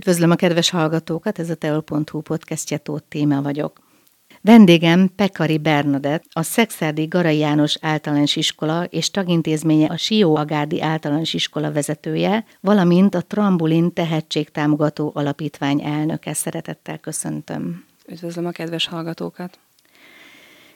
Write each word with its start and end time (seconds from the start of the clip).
Üdvözlöm 0.00 0.30
a 0.30 0.34
kedves 0.34 0.70
hallgatókat, 0.70 1.38
ez 1.38 1.50
a 1.50 1.54
teol.hu 1.54 2.20
podcastja 2.20 2.78
Tóth 2.78 3.04
Téma 3.08 3.42
vagyok. 3.42 3.80
Vendégem 4.40 5.10
Pekari 5.16 5.58
Bernadett, 5.58 6.24
a 6.32 6.42
Szexárdi 6.42 7.04
Garai 7.04 7.38
János 7.38 7.76
Általános 7.80 8.36
Iskola 8.36 8.84
és 8.84 9.10
tagintézménye 9.10 9.86
a 9.86 9.96
Sió 9.96 10.36
Agárdi 10.36 10.82
Általános 10.82 11.34
Iskola 11.34 11.72
vezetője, 11.72 12.44
valamint 12.60 13.14
a 13.14 13.22
Trambulin 13.22 13.92
Tehetségtámogató 13.92 15.10
Alapítvány 15.14 15.82
elnöke. 15.82 16.34
Szeretettel 16.34 16.98
köszöntöm. 16.98 17.84
Üdvözlöm 18.08 18.46
a 18.46 18.50
kedves 18.50 18.86
hallgatókat! 18.86 19.58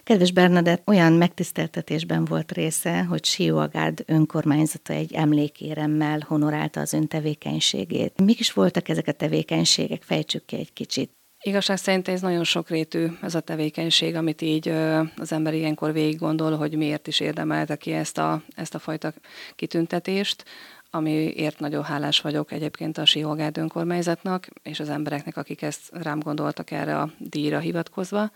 Kedves 0.05 0.33
Bernadett, 0.33 0.83
olyan 0.89 1.13
megtiszteltetésben 1.13 2.25
volt 2.25 2.53
része, 2.53 3.03
hogy 3.05 3.25
Sióagárd 3.25 4.03
önkormányzata 4.07 4.93
egy 4.93 5.13
emlékéremmel 5.13 6.25
honorálta 6.27 6.81
az 6.81 6.93
ön 6.93 7.09
tevékenységét. 7.09 8.21
Mik 8.21 8.41
is 8.41 8.53
voltak 8.53 8.89
ezek 8.89 9.09
a 9.09 9.13
tevékenységek? 9.13 10.03
Fejtsük 10.03 10.45
ki 10.45 10.57
egy 10.57 10.73
kicsit. 10.73 11.11
Igazság 11.41 11.77
szerint 11.77 12.09
ez 12.09 12.21
nagyon 12.21 12.45
sokrétű 12.45 13.07
ez 13.23 13.35
a 13.35 13.41
tevékenység, 13.41 14.15
amit 14.15 14.43
így 14.43 14.69
az 15.17 15.33
ember 15.33 15.55
ilyenkor 15.55 15.93
végig 15.93 16.19
gondol, 16.19 16.57
hogy 16.57 16.77
miért 16.77 17.07
is 17.07 17.21
érdemelte 17.21 17.77
ki 17.77 17.93
ezt 17.93 18.19
a, 18.19 18.43
ezt 18.55 18.75
a 18.75 18.79
fajta 18.79 19.13
kitüntetést 19.55 20.45
amiért 20.91 21.59
nagyon 21.59 21.85
hálás 21.85 22.21
vagyok 22.21 22.53
egyébként 22.53 22.99
a 22.99 23.05
Siógárd 23.05 23.57
önkormányzatnak, 23.57 24.49
és 24.63 24.81
az 24.81 24.89
embereknek, 24.89 25.37
akik 25.37 25.63
ezt 25.63 25.91
rám 25.93 26.21
gondoltak 26.21 26.71
erre 26.71 26.99
a 26.99 27.11
díjra 27.19 27.59
hivatkozva. 27.59 28.31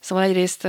Szóval 0.00 0.24
egyrészt 0.24 0.64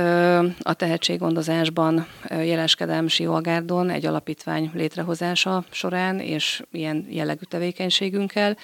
a 0.62 0.74
tehetséggondozásban 0.76 2.06
jeleskedem 2.28 3.08
Siógárdon 3.08 3.90
egy 3.90 4.06
alapítvány 4.06 4.70
létrehozása 4.74 5.64
során, 5.70 6.20
és 6.20 6.62
ilyen 6.70 7.06
jellegű 7.08 7.44
tevékenységünkkel, 7.48 8.56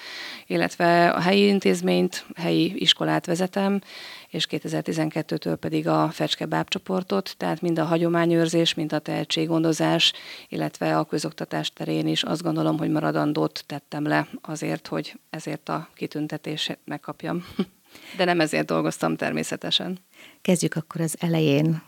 illetve 0.47 1.09
a 1.09 1.19
helyi 1.19 1.47
intézményt, 1.47 2.25
helyi 2.35 2.73
iskolát 2.75 3.25
vezetem, 3.25 3.81
és 4.29 4.47
2012-től 4.49 5.57
pedig 5.59 5.87
a 5.87 6.09
Fecske 6.11 6.45
bábcsoportot, 6.45 7.33
tehát 7.37 7.61
mind 7.61 7.79
a 7.79 7.85
hagyományőrzés, 7.85 8.73
mind 8.73 8.93
a 8.93 8.99
tehetséggondozás, 8.99 10.13
illetve 10.49 10.97
a 10.97 11.03
közoktatás 11.03 11.71
terén 11.73 12.07
is 12.07 12.23
azt 12.23 12.43
gondolom, 12.43 12.77
hogy 12.77 12.89
maradandót 12.89 13.63
tettem 13.65 14.07
le 14.07 14.27
azért, 14.41 14.87
hogy 14.87 15.19
ezért 15.29 15.69
a 15.69 15.89
kitüntetést 15.95 16.77
megkapjam. 16.85 17.45
De 18.17 18.25
nem 18.25 18.39
ezért 18.39 18.65
dolgoztam 18.65 19.15
természetesen. 19.15 19.99
Kezdjük 20.41 20.75
akkor 20.75 21.01
az 21.01 21.15
elején. 21.19 21.81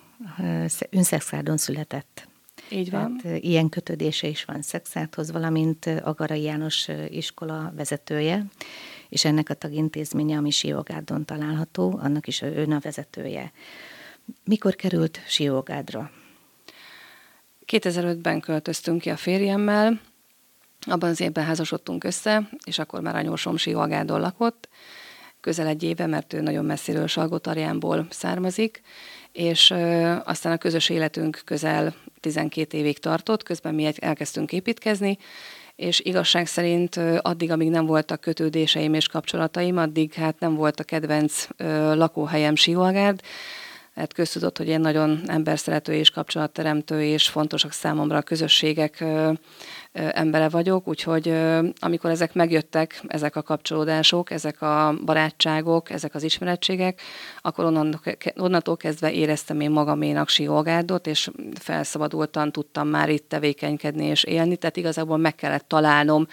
Ön 0.90 1.04
Szexárdon 1.04 1.58
született. 1.58 2.28
Így 2.70 2.92
van. 2.92 3.18
Tehát 3.18 3.44
ilyen 3.44 3.70
kötődése 3.70 4.28
is 4.28 4.46
van 4.46 4.62
Szexárdhoz, 4.62 5.32
valamint 5.32 5.86
Agarai 5.86 6.42
János 6.42 6.88
iskola 7.10 7.74
vezetője, 7.76 8.46
és 9.10 9.26
ennek 9.26 9.50
a 9.50 9.54
tagintézménye, 9.54 10.38
ami 10.38 10.50
Siogárdon 10.50 11.26
található, 11.26 12.00
annak 12.02 12.28
is 12.28 12.42
ön 12.42 12.72
a 12.72 12.80
vezetője. 12.80 13.52
Mikor 14.44 14.76
került 14.76 15.20
Siógádra? 15.28 16.12
2005-ben 17.68 18.40
költöztünk 18.40 19.02
ki 19.02 19.10
a 19.10 19.18
férjemmel, 19.18 20.00
abban 20.80 21.10
az 21.10 21.20
évben 21.20 21.46
házasodtunk 21.46 22.04
össze, 22.04 22.50
és 22.64 22.80
akkor 22.80 23.02
már 23.02 23.16
anyósom 23.16 23.58
Siógádon 23.58 24.20
lakott, 24.20 24.70
közel 25.42 25.68
egy 25.68 25.84
éve, 25.84 26.06
mert 26.06 26.34
ő 26.34 26.42
nagyon 26.42 26.66
messziről 26.66 27.08
Salgotarjánból 27.08 28.06
származik, 28.10 28.82
és 29.32 29.72
aztán 30.24 30.52
a 30.52 30.58
közös 30.58 30.90
életünk 30.90 31.42
közel 31.46 31.94
12 32.20 32.78
évig 32.78 33.00
tartott, 33.00 33.44
közben 33.44 33.76
mi 33.76 33.92
elkezdtünk 34.00 34.52
építkezni, 34.52 35.18
és 35.76 36.00
igazság 36.00 36.48
szerint 36.48 37.00
addig, 37.22 37.52
amíg 37.52 37.70
nem 37.70 37.86
voltak 37.86 38.22
kötődéseim 38.22 38.94
és 38.94 39.08
kapcsolataim, 39.08 39.78
addig 39.78 40.14
hát 40.14 40.40
nem 40.40 40.56
volt 40.56 40.80
a 40.80 40.84
kedvenc 40.84 41.48
lakóhelyem 41.94 42.56
Sivalgárd, 42.56 43.22
hát 43.96 44.14
köztudott, 44.14 44.58
hogy 44.58 44.68
én 44.68 44.80
nagyon 44.80 45.22
emberszerető 45.26 45.94
és 45.94 46.10
kapcsolatteremtő, 46.10 47.04
és 47.04 47.30
fontosak 47.30 47.72
számomra 47.72 48.18
a 48.18 48.22
közösségek 48.22 49.04
embere 49.92 50.50
vagyok, 50.50 50.88
úgyhogy 50.88 51.34
amikor 51.80 52.10
ezek 52.10 52.34
megjöttek, 52.34 53.02
ezek 53.08 53.36
a 53.36 53.42
kapcsolódások, 53.42 54.32
ezek 54.32 54.62
a 54.62 54.94
barátságok, 55.06 55.90
ezek 55.90 56.16
az 56.16 56.24
ismerettségek, 56.24 57.02
akkor 57.42 57.66
onnantól 58.36 58.78
kezdve 58.78 59.12
éreztem 59.12 59.60
én 59.60 59.72
magaménak 59.72 60.30
Siolgárdot, 60.30 61.08
és 61.08 61.30
felszabadultan 61.60 62.52
tudtam 62.52 62.88
már 62.88 63.10
itt 63.10 63.30
tevékenykedni 63.30 64.06
és 64.06 64.24
élni, 64.24 64.56
tehát 64.56 64.78
igazából 64.78 65.18
meg 65.18 65.36
kellett 65.36 65.68
találnom 65.68 66.28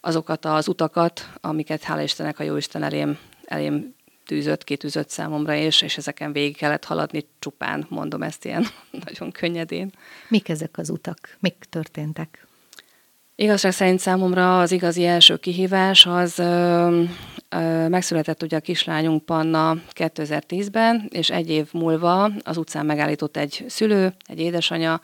azokat 0.00 0.44
az 0.44 0.68
utakat, 0.68 1.28
amiket 1.40 1.82
hála 1.82 2.02
Istennek 2.02 2.38
a 2.38 2.42
Jóisten 2.42 2.82
elém, 2.82 3.18
elém 3.44 3.94
tűzött, 4.26 4.64
kitűzött 4.64 5.08
számomra, 5.08 5.54
és, 5.54 5.82
és 5.82 5.96
ezeken 5.96 6.32
végig 6.32 6.56
kellett 6.56 6.84
haladni 6.84 7.26
csupán, 7.38 7.86
mondom 7.88 8.22
ezt 8.22 8.44
ilyen 8.44 8.66
nagyon 9.04 9.30
könnyedén. 9.32 9.92
Mik 10.28 10.48
ezek 10.48 10.78
az 10.78 10.90
utak? 10.90 11.36
Mik 11.40 11.64
történtek? 11.70 12.46
Igazság 13.36 13.72
szerint 13.72 14.00
számomra 14.00 14.60
az 14.60 14.72
igazi 14.72 15.04
első 15.04 15.36
kihívás 15.36 16.06
az 16.06 16.38
ö, 16.38 17.02
ö, 17.48 17.88
megszületett 17.88 18.42
ugye 18.42 18.56
a 18.56 18.60
kislányunk 18.60 19.24
Panna 19.24 19.76
2010-ben, 19.94 21.08
és 21.10 21.30
egy 21.30 21.50
év 21.50 21.68
múlva 21.72 22.30
az 22.42 22.56
utcán 22.56 22.86
megállított 22.86 23.36
egy 23.36 23.64
szülő, 23.68 24.14
egy 24.26 24.40
édesanya, 24.40 25.00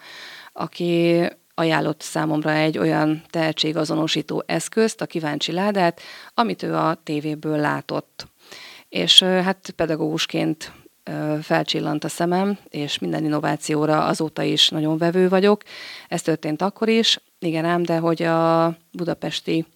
aki 0.52 1.22
ajánlott 1.54 2.00
számomra 2.00 2.52
egy 2.52 2.78
olyan 2.78 3.22
tehetségazonosító 3.31 4.42
eszközt, 4.47 5.00
a 5.00 5.06
kíváncsi 5.06 5.52
ládát, 5.52 6.00
amit 6.34 6.62
ő 6.62 6.75
a 6.75 7.00
tévéből 7.04 7.56
látott. 7.56 8.30
És 8.91 9.23
hát 9.23 9.73
pedagógusként 9.77 10.73
felcsillant 11.43 12.05
a 12.05 12.09
szemem, 12.09 12.59
és 12.69 12.99
minden 12.99 13.25
innovációra 13.25 14.05
azóta 14.05 14.43
is 14.43 14.69
nagyon 14.69 14.99
vevő 14.99 15.28
vagyok. 15.28 15.62
Ez 16.09 16.23
történt 16.23 16.62
akkor 16.62 16.89
is, 16.89 17.19
igen 17.39 17.65
ám, 17.65 17.83
de 17.83 17.99
hogy 17.99 18.23
a 18.23 18.77
budapesti 18.93 19.67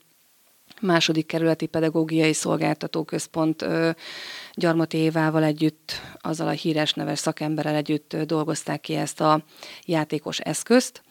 második 0.80 1.26
kerületi 1.26 1.66
pedagógiai 1.66 2.32
szolgáltató 2.32 3.04
központ 3.04 3.66
Gyarmati 4.54 4.96
Évával 4.96 5.44
együtt, 5.44 6.00
azzal 6.18 6.48
a 6.48 6.50
híres 6.50 6.92
neves 6.92 7.18
szakemberrel 7.18 7.74
együtt 7.74 8.16
dolgozták 8.16 8.80
ki 8.80 8.94
ezt 8.94 9.20
a 9.20 9.44
játékos 9.84 10.38
eszközt, 10.38 11.02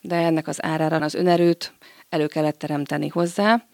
de 0.00 0.16
ennek 0.16 0.48
az 0.48 0.64
árára 0.64 0.96
az 0.96 1.14
önerőt 1.14 1.72
elő 2.08 2.26
kellett 2.26 2.58
teremteni 2.58 3.08
hozzá, 3.08 3.66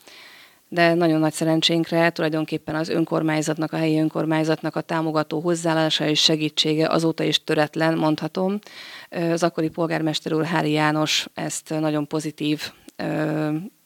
de 0.68 0.94
nagyon 0.94 1.20
nagy 1.20 1.32
szerencsénkre 1.32 2.10
tulajdonképpen 2.10 2.74
az 2.74 2.88
önkormányzatnak, 2.88 3.72
a 3.72 3.76
helyi 3.76 3.98
önkormányzatnak 3.98 4.76
a 4.76 4.80
támogató 4.80 5.40
hozzáállása 5.40 6.06
és 6.06 6.20
segítsége 6.20 6.88
azóta 6.88 7.24
is 7.24 7.44
töretlen, 7.44 7.98
mondhatom. 7.98 8.58
Az 9.10 9.42
akkori 9.42 9.68
polgármester 9.68 10.32
úr 10.32 10.44
Hári 10.44 10.70
János 10.70 11.26
ezt 11.34 11.74
nagyon 11.80 12.06
pozitív 12.06 12.72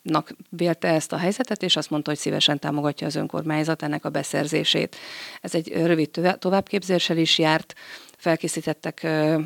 nak 0.03 0.37
vélte 0.49 0.89
ezt 0.89 1.13
a 1.13 1.17
helyzetet, 1.17 1.63
és 1.63 1.77
azt 1.77 1.91
mondta, 1.91 2.11
hogy 2.11 2.19
szívesen 2.19 2.59
támogatja 2.59 3.07
az 3.07 3.15
önkormányzat 3.15 3.83
ennek 3.83 4.05
a 4.05 4.11
beszerzését. 4.11 4.97
Ez 5.41 5.55
egy 5.55 5.73
rövid 5.73 6.37
továbbképzéssel 6.39 7.17
is 7.17 7.39
járt, 7.39 7.75
felkészítettek 8.17 9.03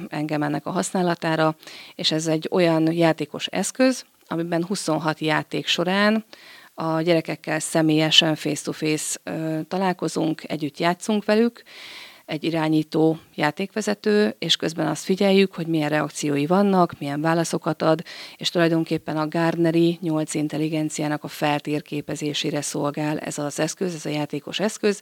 engem 0.09 0.43
ennek 0.43 0.67
a 0.67 0.71
használatára, 0.71 1.57
és 1.95 2.11
ez 2.11 2.27
egy 2.27 2.49
olyan 2.51 2.93
játékos 2.93 3.47
eszköz, 3.47 4.05
amiben 4.27 4.65
26 4.65 5.19
játék 5.19 5.67
során 5.67 6.25
a 6.75 7.01
gyerekekkel 7.01 7.59
személyesen 7.59 8.35
face-to-face 8.35 9.19
találkozunk, 9.69 10.43
együtt 10.51 10.79
játszunk 10.79 11.25
velük, 11.25 11.63
egy 12.27 12.45
irányító 12.45 13.19
játékvezető, 13.35 14.37
és 14.39 14.57
közben 14.57 14.87
azt 14.87 15.05
figyeljük, 15.05 15.55
hogy 15.55 15.67
milyen 15.67 15.89
reakciói 15.89 16.47
vannak, 16.47 16.99
milyen 16.99 17.21
válaszokat 17.21 17.83
ad, 17.83 18.03
és 18.37 18.49
tulajdonképpen 18.49 19.17
a 19.17 19.29
Gardneri 19.29 19.99
8 20.01 20.35
intelligenciának 20.35 21.25
a 21.25 21.29
feltérképezésére 21.29 22.61
szolgál 22.61 23.19
ez 23.19 23.39
az 23.39 23.61
eszköz, 23.61 23.95
ez 23.95 24.07
a 24.07 24.09
játékos 24.09 24.61
eszköz. 24.61 25.01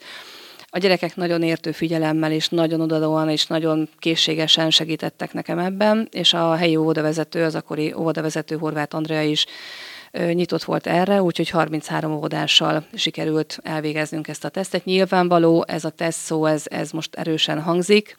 A 0.67 0.79
gyerekek 0.79 1.17
nagyon 1.17 1.43
értő 1.43 1.73
figyelemmel 1.73 2.33
és 2.33 2.49
nagyon 2.49 2.81
odadóan 2.81 3.29
és 3.29 3.47
nagyon 3.47 3.89
készségesen 3.99 4.71
segítettek 4.71 5.33
nekem 5.33 5.59
ebben, 5.59 6.09
és 6.11 6.33
a 6.33 6.55
helyi 6.55 6.77
óvodavezető, 6.77 7.45
az 7.45 7.55
akkori 7.55 7.93
óvodavezető 7.93 8.57
Horváth 8.57 8.97
Andrea 8.97 9.23
is 9.23 9.47
nyitott 10.13 10.63
volt 10.63 10.87
erre, 10.87 11.23
úgyhogy 11.23 11.49
33 11.49 12.13
óvodással 12.13 12.87
sikerült 12.95 13.59
elvégeznünk 13.63 14.29
ezt 14.29 14.45
a 14.45 14.49
tesztet. 14.49 14.85
Nyilvánvaló 14.85 15.65
ez 15.69 15.85
a 15.85 15.91
teszt 15.91 16.21
szó, 16.21 16.47
ez, 16.47 16.65
ez 16.65 16.91
most 16.91 17.15
erősen 17.15 17.61
hangzik, 17.61 18.17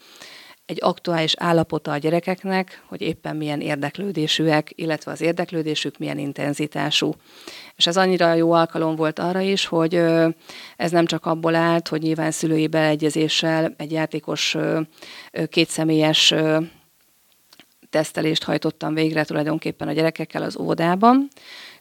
egy 0.66 0.78
aktuális 0.82 1.34
állapota 1.38 1.92
a 1.92 1.98
gyerekeknek, 1.98 2.84
hogy 2.88 3.02
éppen 3.02 3.36
milyen 3.36 3.62
érdeklődésűek, 3.62 4.72
illetve 4.76 5.12
az 5.12 5.22
érdeklődésük 5.22 5.98
milyen 5.98 6.18
intenzitású. 6.18 7.14
És 7.76 7.88
ez 7.88 7.98
annyira 7.98 8.34
jó 8.34 8.52
alkalom 8.52 8.96
volt 8.96 9.20
arra 9.20 9.40
is, 9.40 9.66
hogy 9.66 9.96
ez 10.76 10.92
nem 10.92 11.06
csak 11.06 11.26
abból 11.26 11.56
állt, 11.56 11.88
hogy 11.88 12.02
nyilván 12.02 12.32
szülői 12.32 12.68
beleegyezéssel 12.68 13.74
egy 13.78 13.92
játékos 13.92 14.58
kétszemélyes 15.50 16.34
tesztelést 17.90 18.44
hajtottam 18.44 18.94
végre 18.94 19.24
tulajdonképpen 19.24 19.88
a 19.88 19.92
gyerekekkel 19.92 20.44
az 20.44 20.58
óvodában, 20.58 21.28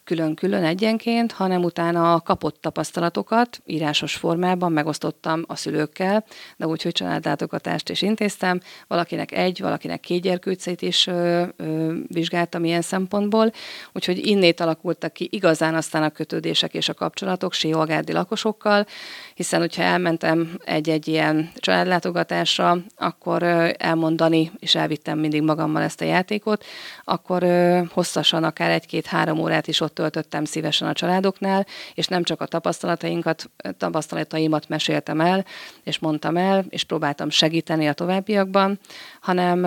külön-külön 0.03 0.63
egyenként, 0.63 1.31
hanem 1.31 1.63
utána 1.63 2.13
a 2.13 2.21
kapott 2.21 2.61
tapasztalatokat 2.61 3.61
írásos 3.65 4.15
formában 4.15 4.71
megosztottam 4.71 5.43
a 5.47 5.55
szülőkkel, 5.55 6.25
de 6.57 6.67
úgy, 6.67 6.81
hogy 6.81 6.91
családlátogatást 6.91 7.89
is 7.89 8.01
intéztem. 8.01 8.59
Valakinek 8.87 9.31
egy, 9.31 9.61
valakinek 9.61 9.99
két 9.99 10.21
gyerkőcét 10.21 10.81
is 10.81 11.07
ö, 11.07 11.43
ö, 11.55 11.93
vizsgáltam 12.07 12.63
ilyen 12.63 12.81
szempontból, 12.81 13.51
úgyhogy 13.91 14.27
innét 14.27 14.59
alakultak 14.59 15.13
ki 15.13 15.27
igazán 15.31 15.75
aztán 15.75 16.03
a 16.03 16.09
kötődések 16.09 16.73
és 16.73 16.89
a 16.89 16.93
kapcsolatok 16.93 17.53
Siógárdi 17.53 18.11
lakosokkal, 18.11 18.85
hiszen 19.33 19.59
hogyha 19.59 19.83
elmentem 19.83 20.59
egy-egy 20.65 21.07
ilyen 21.07 21.51
családlátogatásra, 21.55 22.77
akkor 22.95 23.43
elmondani, 23.77 24.51
és 24.59 24.75
elvittem 24.75 25.19
mindig 25.19 25.41
magammal 25.41 25.81
ezt 25.81 26.01
a 26.01 26.05
játékot, 26.05 26.65
akkor 27.03 27.45
hosszasan, 27.89 28.43
akár 28.43 28.69
egy-két-három 28.69 29.39
órát 29.39 29.67
is 29.67 29.81
ott 29.81 29.92
töltöttem 29.93 30.45
szívesen 30.45 30.87
a 30.87 30.93
családoknál, 30.93 31.65
és 31.93 32.07
nem 32.07 32.23
csak 32.23 32.41
a 32.41 32.45
tapasztalatainkat, 32.45 33.49
tapasztalataimat 33.77 34.69
meséltem 34.69 35.21
el, 35.21 35.45
és 35.83 35.99
mondtam 35.99 36.37
el, 36.37 36.65
és 36.69 36.83
próbáltam 36.83 37.29
segíteni 37.29 37.87
a 37.87 37.93
továbbiakban, 37.93 38.79
hanem 39.21 39.59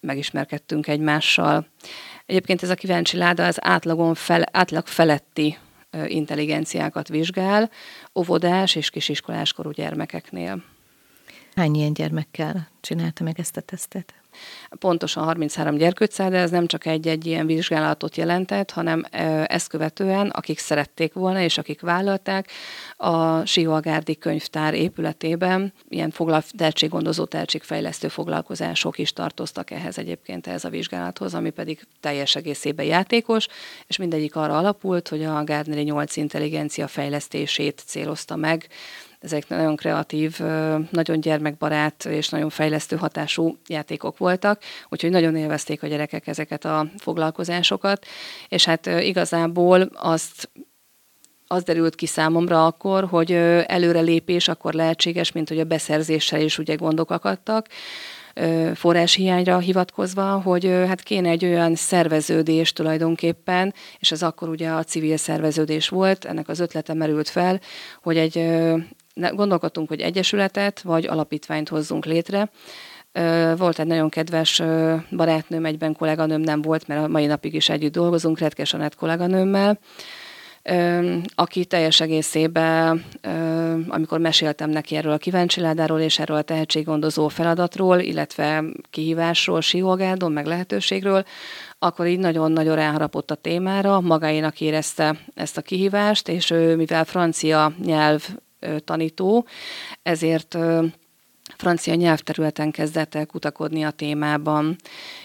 megismerkedtünk 0.00 0.86
egymással. 0.86 1.66
Egyébként 2.26 2.62
ez 2.62 2.70
a 2.70 2.74
kíváncsi 2.74 3.16
láda 3.16 3.46
az 3.46 3.56
átlagon 3.60 4.14
fel, 4.14 4.44
átlag 4.52 4.86
feletti 4.86 5.58
intelligenciákat 6.06 7.08
vizsgál 7.08 7.70
óvodás 8.14 8.74
és 8.74 8.90
kisiskoláskorú 8.90 9.70
gyermekeknél. 9.70 10.62
Hány 11.54 11.74
ilyen 11.74 11.92
gyermekkel 11.92 12.68
csinálta 12.80 13.24
meg 13.24 13.40
ezt 13.40 13.56
a 13.56 13.60
tesztet? 13.60 14.14
Pontosan 14.78 15.24
33 15.24 15.76
gyerkőccel, 15.76 16.30
de 16.30 16.38
ez 16.38 16.50
nem 16.50 16.66
csak 16.66 16.86
egy-egy 16.86 17.26
ilyen 17.26 17.46
vizsgálatot 17.46 18.16
jelentett, 18.16 18.70
hanem 18.70 19.04
ezt 19.46 19.68
követően, 19.68 20.28
akik 20.28 20.58
szerették 20.58 21.12
volna, 21.12 21.40
és 21.40 21.58
akik 21.58 21.80
vállalták, 21.80 22.50
a 22.96 23.44
Sióagárdi 23.44 24.16
könyvtár 24.16 24.74
épületében 24.74 25.72
ilyen 25.88 26.10
foglal, 26.10 26.42
tehetséggondozó, 26.56 27.24
tehetségfejlesztő 27.24 28.08
foglalkozások 28.08 28.98
is 28.98 29.12
tartoztak 29.12 29.70
ehhez 29.70 29.98
egyébként 29.98 30.46
ehhez 30.46 30.64
a 30.64 30.68
vizsgálathoz, 30.68 31.34
ami 31.34 31.50
pedig 31.50 31.86
teljes 32.00 32.36
egészében 32.36 32.86
játékos, 32.86 33.46
és 33.86 33.96
mindegyik 33.96 34.36
arra 34.36 34.58
alapult, 34.58 35.08
hogy 35.08 35.24
a 35.24 35.44
Gardneri 35.44 35.82
8 35.82 36.16
intelligencia 36.16 36.86
fejlesztését 36.86 37.82
célozta 37.86 38.36
meg, 38.36 38.68
ezek 39.20 39.48
nagyon 39.48 39.76
kreatív, 39.76 40.38
nagyon 40.90 41.20
gyermekbarát 41.20 42.04
és 42.04 42.28
nagyon 42.28 42.50
fejlesztő 42.50 42.96
hatású 42.96 43.56
játékok 43.66 44.18
voltak, 44.18 44.62
úgyhogy 44.88 45.10
nagyon 45.10 45.36
élvezték 45.36 45.82
a 45.82 45.86
gyerekek 45.86 46.26
ezeket 46.26 46.64
a 46.64 46.90
foglalkozásokat, 46.98 48.06
és 48.48 48.64
hát 48.64 48.86
igazából 48.86 49.90
azt 49.94 50.50
az 51.46 51.62
derült 51.62 51.94
ki 51.94 52.06
számomra 52.06 52.66
akkor, 52.66 53.04
hogy 53.04 53.32
előrelépés 53.66 54.48
akkor 54.48 54.72
lehetséges, 54.72 55.32
mint 55.32 55.48
hogy 55.48 55.60
a 55.60 55.64
beszerzéssel 55.64 56.40
is 56.40 56.58
ugye 56.58 56.74
gondok 56.74 57.10
akadtak, 57.10 57.66
forráshiányra 58.74 59.58
hivatkozva, 59.58 60.40
hogy 60.40 60.64
hát 60.64 61.02
kéne 61.02 61.28
egy 61.28 61.44
olyan 61.44 61.74
szerveződés 61.74 62.72
tulajdonképpen, 62.72 63.74
és 63.98 64.12
ez 64.12 64.22
akkor 64.22 64.48
ugye 64.48 64.68
a 64.68 64.82
civil 64.82 65.16
szerveződés 65.16 65.88
volt, 65.88 66.24
ennek 66.24 66.48
az 66.48 66.60
ötlete 66.60 66.94
merült 66.94 67.28
fel, 67.28 67.60
hogy 68.02 68.16
egy 68.16 68.44
gondolkodtunk, 69.32 69.88
hogy 69.88 70.00
egyesületet 70.00 70.80
vagy 70.80 71.06
alapítványt 71.06 71.68
hozzunk 71.68 72.04
létre. 72.04 72.50
Volt 73.56 73.78
egy 73.78 73.86
nagyon 73.86 74.08
kedves 74.08 74.62
barátnőm, 75.10 75.64
egyben 75.64 75.96
kolléganőm 75.96 76.40
nem 76.40 76.62
volt, 76.62 76.86
mert 76.86 77.04
a 77.04 77.08
mai 77.08 77.26
napig 77.26 77.54
is 77.54 77.68
együtt 77.68 77.92
dolgozunk, 77.92 78.38
Redkes 78.38 78.74
Anett 78.74 78.94
kolléganőmmel, 78.94 79.78
aki 81.34 81.64
teljes 81.64 82.00
egészében, 82.00 83.04
amikor 83.88 84.18
meséltem 84.18 84.70
neki 84.70 84.96
erről 84.96 85.12
a 85.12 85.16
kíváncsiládáról 85.16 86.00
és 86.00 86.18
erről 86.18 86.36
a 86.36 86.42
tehetséggondozó 86.42 87.28
feladatról, 87.28 87.98
illetve 87.98 88.64
kihívásról, 88.90 89.60
siógádon, 89.60 90.32
meg 90.32 90.46
lehetőségről, 90.46 91.24
akkor 91.78 92.06
így 92.06 92.18
nagyon-nagyon 92.18 92.74
ráharapott 92.74 93.30
a 93.30 93.34
témára, 93.34 94.00
magáénak 94.00 94.60
érezte 94.60 95.16
ezt 95.34 95.56
a 95.56 95.62
kihívást, 95.62 96.28
és 96.28 96.50
ő, 96.50 96.76
mivel 96.76 97.04
francia 97.04 97.72
nyelv 97.84 98.28
tanító, 98.84 99.46
ezért 100.02 100.58
francia 101.56 101.94
nyelvterületen 101.94 102.70
kezdett 102.70 103.14
el 103.14 103.26
kutakodni 103.26 103.84
a 103.84 103.90
témában, 103.90 104.76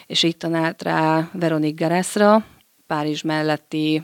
és 0.05 0.23
így 0.23 0.37
tanált 0.37 0.83
rá 0.83 1.29
Veronique 1.33 1.87
Gareszra, 1.87 2.45
Párizs 2.87 3.21
melletti 3.21 4.03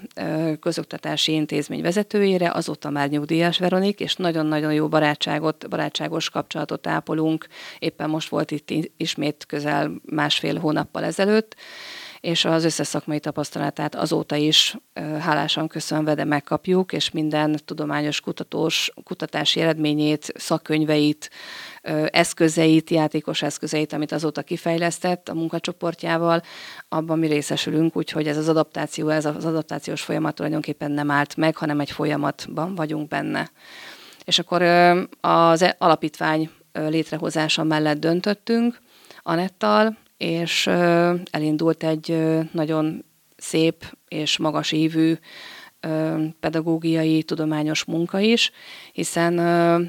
közoktatási 0.59 1.31
intézmény 1.31 1.81
vezetőjére, 1.81 2.51
azóta 2.51 2.89
már 2.89 3.09
nyugdíjas 3.09 3.57
Veronik, 3.57 3.99
és 3.99 4.15
nagyon-nagyon 4.15 4.73
jó 4.73 4.87
barátságot, 4.87 5.69
barátságos 5.69 6.29
kapcsolatot 6.29 6.87
ápolunk. 6.87 7.47
Éppen 7.79 8.09
most 8.09 8.29
volt 8.29 8.51
itt 8.51 8.71
ismét 8.97 9.45
közel 9.47 9.91
másfél 10.05 10.59
hónappal 10.59 11.03
ezelőtt, 11.03 11.55
és 12.21 12.45
az 12.45 12.63
összes 12.63 12.87
szakmai 12.87 13.19
tapasztalatát 13.19 13.95
azóta 13.95 14.35
is 14.35 14.77
hálásan 15.19 15.67
köszönve, 15.67 16.13
de 16.13 16.23
megkapjuk, 16.23 16.93
és 16.93 17.11
minden 17.11 17.59
tudományos 17.65 18.21
kutatós, 18.21 18.91
kutatási 19.03 19.59
eredményét, 19.59 20.31
szakkönyveit, 20.35 21.29
eszközeit, 22.05 22.89
játékos 22.89 23.41
eszközeit, 23.41 23.93
amit 23.93 24.11
azóta 24.11 24.41
kifejlesztett 24.41 25.29
a 25.29 25.33
munkacsoportjával, 25.33 26.41
abban 26.89 27.19
mi 27.19 27.27
részesülünk, 27.27 27.95
úgyhogy 27.95 28.27
ez 28.27 28.37
az 28.37 28.49
adaptáció, 28.49 29.09
ez 29.09 29.25
az 29.25 29.45
adaptációs 29.45 30.01
folyamat 30.01 30.35
tulajdonképpen 30.35 30.91
nem 30.91 31.11
állt 31.11 31.35
meg, 31.35 31.55
hanem 31.55 31.79
egy 31.79 31.91
folyamatban 31.91 32.75
vagyunk 32.75 33.07
benne. 33.07 33.49
És 34.25 34.39
akkor 34.39 34.61
az 35.21 35.61
e, 35.61 35.75
alapítvány 35.77 36.49
létrehozása 36.71 37.63
mellett 37.63 37.99
döntöttünk 37.99 38.79
Anettal, 39.21 39.97
és 40.19 40.67
elindult 41.31 41.83
egy 41.83 42.17
nagyon 42.51 43.05
szép 43.37 43.97
és 44.07 44.37
magas 44.37 44.71
évű 44.71 45.13
pedagógiai, 46.39 47.23
tudományos 47.23 47.83
munka 47.83 48.19
is, 48.19 48.51
hiszen 48.93 49.33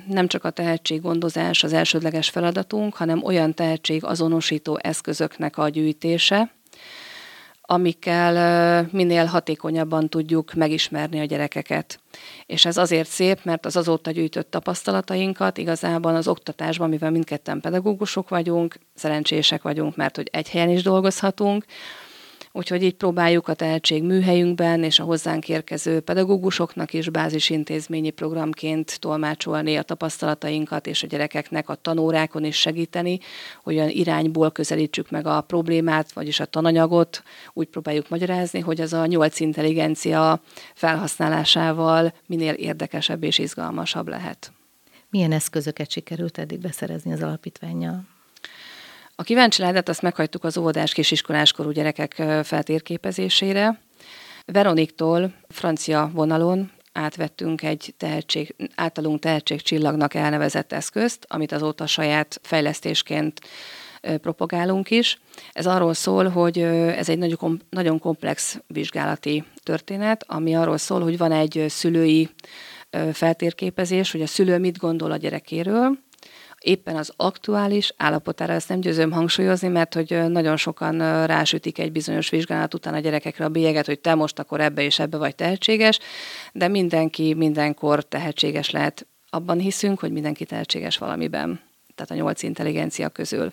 nem 0.09 0.27
csak 0.27 0.45
a 0.45 0.51
tehetséggondozás 0.51 1.65
az 1.65 1.73
elsődleges 1.73 2.29
feladatunk, 2.29 2.95
hanem 2.95 3.25
olyan 3.25 3.55
tehetség 3.55 4.05
azonosító 4.05 4.79
eszközöknek 4.83 5.59
a 5.59 5.69
gyűjtése, 5.69 6.55
amikkel 7.73 8.89
minél 8.93 9.25
hatékonyabban 9.25 10.09
tudjuk 10.09 10.53
megismerni 10.55 11.21
a 11.21 11.25
gyerekeket. 11.25 12.00
És 12.47 12.65
ez 12.65 12.77
azért 12.77 13.09
szép, 13.09 13.39
mert 13.43 13.67
az 13.67 13.77
azóta 13.77 14.11
gyűjtött 14.11 14.50
tapasztalatainkat 14.50 15.59
igazából 15.59 16.15
az 16.15 16.29
oktatásban, 16.29 16.89
mivel 16.89 17.11
mindketten 17.11 17.61
pedagógusok 17.61 18.29
vagyunk, 18.29 18.79
szerencsések 18.95 19.62
vagyunk, 19.62 19.97
mert 19.97 20.17
hogy 20.17 20.29
egy 20.33 20.50
helyen 20.50 20.69
is 20.69 20.83
dolgozhatunk, 20.83 21.65
Úgyhogy 22.52 22.83
így 22.83 22.95
próbáljuk 22.95 23.49
a 23.49 23.54
tehetség 23.54 24.02
műhelyünkben 24.02 24.83
és 24.83 24.99
a 24.99 25.04
hozzánk 25.04 25.49
érkező 25.49 26.00
pedagógusoknak 26.00 26.92
is 26.92 27.09
bázisintézményi 27.09 28.11
programként 28.11 29.00
tolmácsolni 29.00 29.76
a 29.76 29.83
tapasztalatainkat, 29.83 30.87
és 30.87 31.02
a 31.02 31.07
gyerekeknek 31.07 31.69
a 31.69 31.75
tanórákon 31.75 32.45
is 32.45 32.57
segíteni, 32.57 33.19
hogy 33.62 33.75
olyan 33.75 33.88
irányból 33.88 34.50
közelítsük 34.50 35.11
meg 35.11 35.26
a 35.26 35.40
problémát, 35.40 36.12
vagyis 36.12 36.40
a 36.40 36.45
tananyagot, 36.45 37.23
úgy 37.52 37.69
próbáljuk 37.69 38.09
magyarázni, 38.09 38.61
hogy 38.61 38.80
az 38.80 38.92
a 38.92 39.07
nyolc 39.07 39.40
intelligencia 39.40 40.40
felhasználásával 40.75 42.12
minél 42.26 42.52
érdekesebb 42.52 43.23
és 43.23 43.38
izgalmasabb 43.38 44.09
lehet. 44.09 44.52
Milyen 45.11 45.33
eszközöket 45.33 45.90
sikerült 45.90 46.38
eddig 46.38 46.61
beszerezni 46.61 47.12
az 47.12 47.23
alapítványjal? 47.23 48.20
A 49.21 49.23
kíváncsi 49.23 49.62
ládát 49.62 49.89
azt 49.89 50.03
meghagytuk 50.03 50.45
az 50.45 50.57
óvodás 50.59 50.93
kisiskoláskorú 50.93 51.71
gyerekek 51.71 52.23
feltérképezésére. 52.43 53.81
Veroniktól 54.45 55.33
francia 55.49 56.11
vonalon 56.12 56.71
átvettünk 56.93 57.62
egy 57.62 57.95
tehetség, 57.97 58.55
általunk 58.75 59.21
tehetségcsillagnak 59.21 60.15
elnevezett 60.15 60.73
eszközt, 60.73 61.27
amit 61.29 61.53
azóta 61.53 61.87
saját 61.87 62.41
fejlesztésként 62.43 63.41
propagálunk 64.00 64.91
is. 64.91 65.19
Ez 65.53 65.67
arról 65.67 65.95
szól, 65.95 66.29
hogy 66.29 66.59
ez 66.59 67.09
egy 67.09 67.19
nagyon 67.71 67.99
komplex 67.99 68.61
vizsgálati 68.67 69.45
történet, 69.62 70.25
ami 70.29 70.57
arról 70.57 70.79
szól, 70.79 71.00
hogy 71.00 71.19
van 71.19 71.33
egy 71.33 71.65
szülői 71.69 72.29
feltérképezés, 73.12 74.12
hogy 74.12 74.23
a 74.23 74.27
szülő 74.27 74.59
mit 74.59 74.79
gondol 74.79 75.11
a 75.11 75.17
gyerekéről, 75.17 75.99
éppen 76.61 76.97
az 76.97 77.12
aktuális 77.17 77.95
állapotára, 77.97 78.52
ezt 78.52 78.69
nem 78.69 78.81
győzöm 78.81 79.11
hangsúlyozni, 79.11 79.69
mert 79.69 79.95
hogy 79.95 80.23
nagyon 80.29 80.57
sokan 80.57 81.26
rásütik 81.26 81.79
egy 81.79 81.93
bizonyos 81.93 82.31
vizsgálat 82.31 82.75
után 82.75 82.95
a 82.95 82.99
gyerekekre 82.99 83.45
a 83.45 83.49
bélyeget, 83.49 83.87
hogy 83.87 84.00
te 84.00 84.14
most 84.14 84.38
akkor 84.38 84.61
ebbe 84.61 84.83
és 84.83 84.99
ebbe 84.99 85.17
vagy 85.17 85.35
tehetséges, 85.35 85.99
de 86.52 86.69
mindenki 86.69 87.35
mindenkor 87.35 88.02
tehetséges 88.02 88.71
lehet. 88.71 89.07
Abban 89.31 89.59
hiszünk, 89.59 90.00
hogy 90.00 90.12
mindenki 90.12 90.45
tehetséges 90.45 90.99
valamiben, 90.99 91.61
tehát 91.95 92.11
a 92.11 92.14
nyolc 92.14 92.43
intelligencia 92.43 93.09
közül, 93.09 93.52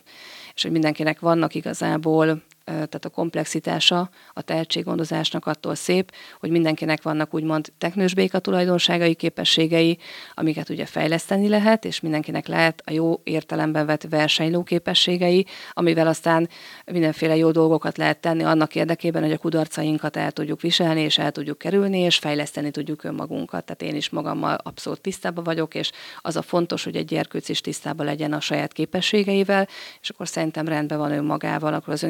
és 0.53 0.61
hogy 0.61 0.71
mindenkinek 0.71 1.19
vannak 1.19 1.55
igazából 1.55 2.43
tehát 2.67 3.05
a 3.05 3.09
komplexitása 3.09 4.09
a 4.33 4.41
tehetséggondozásnak 4.41 5.45
attól 5.45 5.75
szép, 5.75 6.12
hogy 6.39 6.50
mindenkinek 6.50 7.01
vannak 7.01 7.33
úgymond 7.33 7.71
teknős 7.77 8.13
béka 8.13 8.39
tulajdonságai, 8.39 9.13
képességei, 9.13 9.97
amiket 10.33 10.69
ugye 10.69 10.86
fejleszteni 10.86 11.47
lehet, 11.47 11.86
és 11.86 12.00
mindenkinek 12.00 12.47
lehet 12.47 12.81
a 12.86 12.91
jó 12.91 13.19
értelemben 13.24 13.86
vett 13.86 14.05
versenyló 14.09 14.63
képességei, 14.63 15.45
amivel 15.74 16.07
aztán 16.07 16.50
mindenféle 16.86 17.36
jó 17.36 17.51
dolgokat 17.51 17.97
lehet 17.97 18.19
tenni 18.19 18.43
annak 18.43 18.75
érdekében, 18.75 19.21
hogy 19.21 19.31
a 19.31 19.38
kudarcainkat 19.38 20.15
el 20.15 20.31
tudjuk 20.31 20.62
viselni, 20.62 21.01
és 21.01 21.17
el 21.17 21.31
tudjuk 21.31 21.57
kerülni, 21.57 22.00
és 22.00 22.17
fejleszteni 22.17 22.71
tudjuk 22.71 23.03
önmagunkat. 23.03 23.65
Tehát 23.65 23.81
én 23.81 23.95
is 23.95 24.09
magammal 24.09 24.57
abszolút 24.63 25.01
tisztában 25.01 25.43
vagyok, 25.43 25.75
és 25.75 25.91
az 26.21 26.36
a 26.36 26.41
fontos, 26.41 26.83
hogy 26.83 26.95
egy 26.95 27.05
gyerkőc 27.05 27.50
is 27.50 27.62
tisztában 27.62 28.05
legyen 28.05 28.33
a 28.33 28.39
saját 28.39 28.74
képességeivel, 28.74 29.67
és 30.01 30.09
akkor 30.09 30.27
szerintem 30.27 30.67
rendben 30.67 30.97
van 30.97 31.12
önmagával, 31.12 31.74
akkor 31.74 31.93
az 31.93 32.03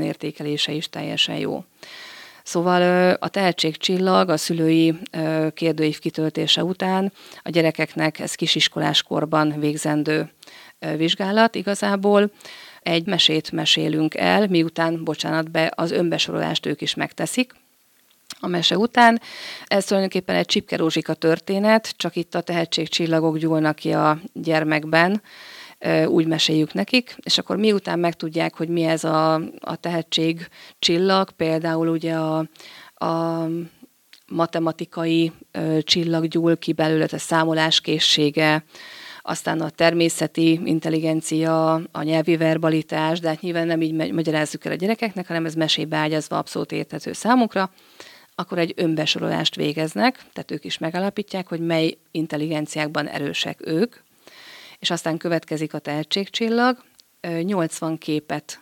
önértékelése 0.47 0.71
is 0.71 0.89
teljesen 0.89 1.37
jó. 1.37 1.63
Szóval 2.43 3.11
a 3.19 3.27
tehetségcsillag 3.27 4.29
a 4.29 4.37
szülői 4.37 4.93
kérdőív 5.53 5.99
kitöltése 5.99 6.63
után 6.63 7.11
a 7.43 7.49
gyerekeknek 7.49 8.19
ez 8.19 8.35
kisiskolás 8.35 9.03
korban 9.03 9.59
végzendő 9.59 10.29
vizsgálat 10.97 11.55
igazából. 11.55 12.31
Egy 12.81 13.05
mesét 13.05 13.51
mesélünk 13.51 14.15
el, 14.15 14.47
miután, 14.47 15.03
bocsánat, 15.03 15.51
be 15.51 15.71
az 15.75 15.91
önbesorolást 15.91 16.65
ők 16.65 16.81
is 16.81 16.93
megteszik, 16.93 17.53
a 18.39 18.47
mese 18.47 18.77
után. 18.77 19.21
Ez 19.67 19.85
tulajdonképpen 19.85 20.35
egy 20.35 20.45
csipkerózsika 20.45 21.13
történet, 21.13 21.93
csak 21.97 22.15
itt 22.15 22.35
a 22.35 22.41
tehetségcsillagok 22.41 23.37
gyúlnak 23.37 23.75
ki 23.75 23.91
a 23.91 24.19
gyermekben, 24.33 25.21
úgy 26.07 26.27
meséljük 26.27 26.73
nekik, 26.73 27.15
és 27.23 27.37
akkor 27.37 27.57
miután 27.57 27.99
megtudják, 27.99 28.55
hogy 28.55 28.69
mi 28.69 28.83
ez 28.83 29.03
a, 29.03 29.33
a 29.59 29.75
tehetség 29.75 30.47
csillag, 30.79 31.31
például 31.31 31.87
ugye 31.87 32.13
a, 32.13 32.47
a 33.05 33.45
matematikai 34.27 35.31
ö, 35.51 35.77
csillag 35.81 36.27
gyúl 36.27 36.57
ki 36.57 36.73
belőle, 36.73 37.07
a 37.11 37.17
számolás 37.17 37.81
készsége, 37.81 38.63
aztán 39.21 39.61
a 39.61 39.69
természeti 39.69 40.59
intelligencia, 40.63 41.73
a 41.73 42.01
nyelvi 42.01 42.37
verbalitás, 42.37 43.19
de 43.19 43.27
hát 43.27 43.41
nyilván 43.41 43.67
nem 43.67 43.81
így 43.81 44.11
magyarázzuk 44.13 44.65
el 44.65 44.71
a 44.71 44.75
gyerekeknek, 44.75 45.27
hanem 45.27 45.45
ez 45.45 45.53
mesébe 45.53 45.97
ágyazva 45.97 46.37
abszolút 46.37 46.71
érthető 46.71 47.13
számukra, 47.13 47.71
akkor 48.35 48.57
egy 48.57 48.73
önbesorolást 48.75 49.55
végeznek, 49.55 50.15
tehát 50.33 50.51
ők 50.51 50.65
is 50.65 50.77
megalapítják, 50.77 51.47
hogy 51.47 51.59
mely 51.59 51.97
intelligenciákban 52.11 53.07
erősek 53.07 53.59
ők, 53.65 53.95
és 54.79 54.89
aztán 54.89 55.17
következik 55.17 55.73
a 55.73 55.79
tehetségcsillag, 55.79 56.83
80 57.41 57.97
képet 57.97 58.59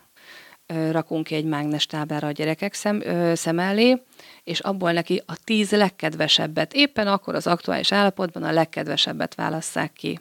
rakunk 0.92 1.24
ki 1.24 1.36
egy 1.36 1.46
mágnes 1.46 1.86
táblára 1.86 2.28
a 2.28 2.32
gyerekek 2.32 2.74
szem, 2.74 3.04
szem 3.34 3.60
elé, 3.60 4.02
és 4.44 4.60
abból 4.60 4.92
neki 4.92 5.22
a 5.26 5.38
tíz 5.44 5.72
legkedvesebbet, 5.72 6.74
éppen 6.74 7.08
akkor 7.08 7.36
az 7.36 7.48
aktuális 7.48 7.92
állapotban 7.92 8.44
a 8.44 8.52
legkedvesebbet 8.52 9.36
válasszák 9.36 9.94
ki. 9.94 10.20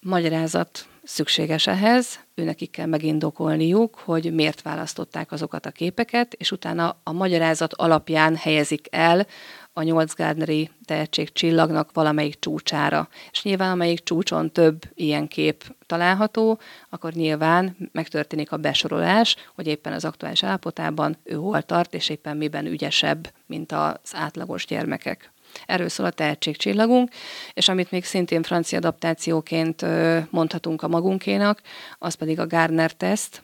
Magyarázat 0.00 0.86
szükséges 1.02 1.66
ehhez, 1.66 2.20
őnekik 2.34 2.70
kell 2.70 2.86
megindokolniuk, 2.86 3.98
hogy 3.98 4.34
miért 4.34 4.62
választották 4.62 5.32
azokat 5.32 5.66
a 5.66 5.70
képeket, 5.70 6.34
és 6.34 6.52
utána 6.52 7.00
a 7.02 7.12
magyarázat 7.12 7.74
alapján 7.74 8.36
helyezik 8.36 8.86
el 8.90 9.26
a 9.76 9.82
nyolc 9.82 10.14
Gardneri 10.14 10.70
tehetségcsillagnak 10.84 11.92
valamelyik 11.92 12.38
csúcsára. 12.38 13.08
És 13.30 13.42
nyilván 13.42 13.70
amelyik 13.70 14.02
csúcson 14.02 14.52
több 14.52 14.82
ilyen 14.94 15.28
kép 15.28 15.74
található, 15.86 16.58
akkor 16.90 17.12
nyilván 17.12 17.76
megtörténik 17.92 18.52
a 18.52 18.56
besorolás, 18.56 19.36
hogy 19.54 19.66
éppen 19.66 19.92
az 19.92 20.04
aktuális 20.04 20.42
állapotában 20.42 21.16
ő 21.22 21.34
hol 21.34 21.62
tart, 21.62 21.94
és 21.94 22.08
éppen 22.08 22.36
miben 22.36 22.66
ügyesebb, 22.66 23.32
mint 23.46 23.72
az 23.72 24.12
átlagos 24.12 24.66
gyermekek. 24.66 25.32
Erről 25.66 25.88
szól 25.88 26.06
a 26.06 26.10
tehetségcsillagunk, 26.10 27.10
és 27.52 27.68
amit 27.68 27.90
még 27.90 28.04
szintén 28.04 28.42
francia 28.42 28.78
adaptációként 28.78 29.84
mondhatunk 30.30 30.82
a 30.82 30.88
magunkénak, 30.88 31.60
az 31.98 32.14
pedig 32.14 32.38
a 32.38 32.46
Gardner 32.46 32.92
teszt, 32.92 33.42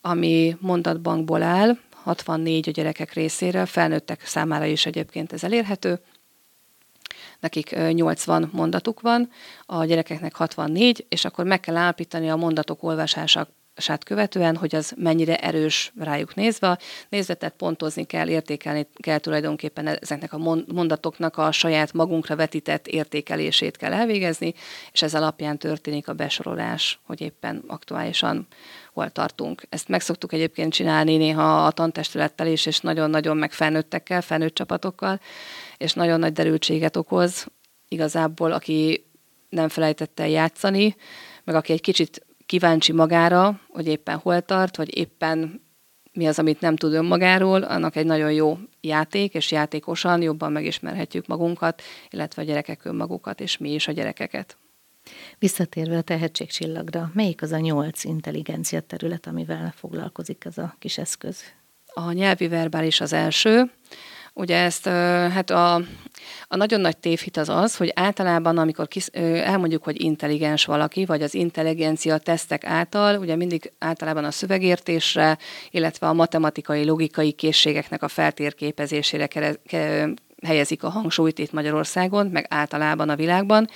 ami 0.00 0.56
mondatbankból 0.60 1.42
áll, 1.42 1.78
64 2.06 2.68
a 2.68 2.70
gyerekek 2.70 3.12
részére, 3.12 3.66
felnőttek 3.66 4.26
számára 4.26 4.64
is 4.64 4.86
egyébként 4.86 5.32
ez 5.32 5.44
elérhető. 5.44 6.00
Nekik 7.40 7.76
80 7.92 8.50
mondatuk 8.52 9.00
van, 9.00 9.30
a 9.64 9.84
gyerekeknek 9.84 10.34
64, 10.36 11.06
és 11.08 11.24
akkor 11.24 11.44
meg 11.44 11.60
kell 11.60 11.76
állapítani 11.76 12.30
a 12.30 12.36
mondatok 12.36 12.82
olvasása 12.82 13.48
sát 13.76 14.04
követően, 14.04 14.56
hogy 14.56 14.74
az 14.74 14.92
mennyire 14.96 15.36
erős 15.36 15.92
rájuk 15.98 16.34
nézve. 16.34 16.78
Nézve, 17.08 17.34
tehát 17.34 17.54
pontozni 17.56 18.04
kell, 18.04 18.28
értékelni 18.28 18.86
kell 18.94 19.18
tulajdonképpen 19.18 19.86
ezeknek 19.86 20.32
a 20.32 20.64
mondatoknak 20.66 21.36
a 21.36 21.52
saját 21.52 21.92
magunkra 21.92 22.36
vetített 22.36 22.86
értékelését 22.86 23.76
kell 23.76 23.92
elvégezni, 23.92 24.54
és 24.92 25.02
ez 25.02 25.14
alapján 25.14 25.58
történik 25.58 26.08
a 26.08 26.12
besorolás, 26.12 27.00
hogy 27.02 27.20
éppen 27.20 27.64
aktuálisan 27.66 28.46
hol 28.92 29.10
tartunk. 29.10 29.62
Ezt 29.68 29.88
meg 29.88 30.00
szoktuk 30.00 30.32
egyébként 30.32 30.72
csinálni 30.72 31.16
néha 31.16 31.66
a 31.66 31.70
tantestülettel 31.70 32.46
is, 32.46 32.66
és 32.66 32.80
nagyon-nagyon 32.80 33.36
meg 33.36 33.52
felnőttekkel, 33.52 34.22
felnőtt 34.22 34.54
csapatokkal, 34.54 35.20
és 35.76 35.92
nagyon 35.92 36.18
nagy 36.18 36.32
derültséget 36.32 36.96
okoz 36.96 37.46
igazából, 37.88 38.52
aki 38.52 39.06
nem 39.48 39.68
felejtette 39.68 40.22
el 40.22 40.28
játszani, 40.28 40.96
meg 41.44 41.54
aki 41.54 41.72
egy 41.72 41.80
kicsit 41.80 42.25
kíváncsi 42.46 42.92
magára, 42.92 43.60
hogy 43.68 43.86
éppen 43.86 44.16
hol 44.16 44.40
tart, 44.40 44.76
vagy 44.76 44.96
éppen 44.96 45.64
mi 46.12 46.26
az, 46.26 46.38
amit 46.38 46.60
nem 46.60 46.76
tud 46.76 46.92
önmagáról, 46.92 47.62
annak 47.62 47.96
egy 47.96 48.06
nagyon 48.06 48.32
jó 48.32 48.58
játék, 48.80 49.34
és 49.34 49.50
játékosan 49.50 50.22
jobban 50.22 50.52
megismerhetjük 50.52 51.26
magunkat, 51.26 51.82
illetve 52.10 52.42
a 52.42 52.44
gyerekek 52.44 52.84
önmagukat, 52.84 53.40
és 53.40 53.58
mi 53.58 53.72
is 53.72 53.88
a 53.88 53.92
gyerekeket. 53.92 54.56
Visszatérve 55.38 55.96
a 55.96 56.02
tehetségcsillagra, 56.02 57.10
melyik 57.14 57.42
az 57.42 57.52
a 57.52 57.58
nyolc 57.58 58.04
intelligencia 58.04 58.80
terület, 58.80 59.26
amivel 59.26 59.72
foglalkozik 59.76 60.44
ez 60.44 60.58
a 60.58 60.74
kis 60.78 60.98
eszköz? 60.98 61.40
A 61.94 62.12
nyelvi 62.12 62.48
verbális 62.48 63.00
az 63.00 63.12
első. 63.12 63.70
Ugye 64.38 64.56
ezt, 64.56 64.86
hát 65.32 65.50
a, 65.50 65.74
a 66.48 66.56
nagyon 66.56 66.80
nagy 66.80 66.96
tévhit 66.96 67.36
az 67.36 67.48
az, 67.48 67.76
hogy 67.76 67.92
általában, 67.94 68.58
amikor 68.58 68.88
kis, 68.88 69.06
elmondjuk, 69.06 69.84
hogy 69.84 70.02
intelligens 70.02 70.64
valaki, 70.64 71.04
vagy 71.04 71.22
az 71.22 71.34
intelligencia 71.34 72.18
tesztek 72.18 72.64
által, 72.64 73.18
ugye 73.18 73.36
mindig 73.36 73.72
általában 73.78 74.24
a 74.24 74.30
szövegértésre, 74.30 75.38
illetve 75.70 76.08
a 76.08 76.12
matematikai, 76.12 76.84
logikai 76.84 77.32
készségeknek 77.32 78.02
a 78.02 78.08
feltérképezésére 78.08 79.28
helyezik 80.42 80.82
a 80.82 80.88
hangsúlyt 80.88 81.38
itt 81.38 81.52
Magyarországon, 81.52 82.26
meg 82.26 82.46
általában 82.48 83.08
a 83.08 83.16
világban, 83.16 83.68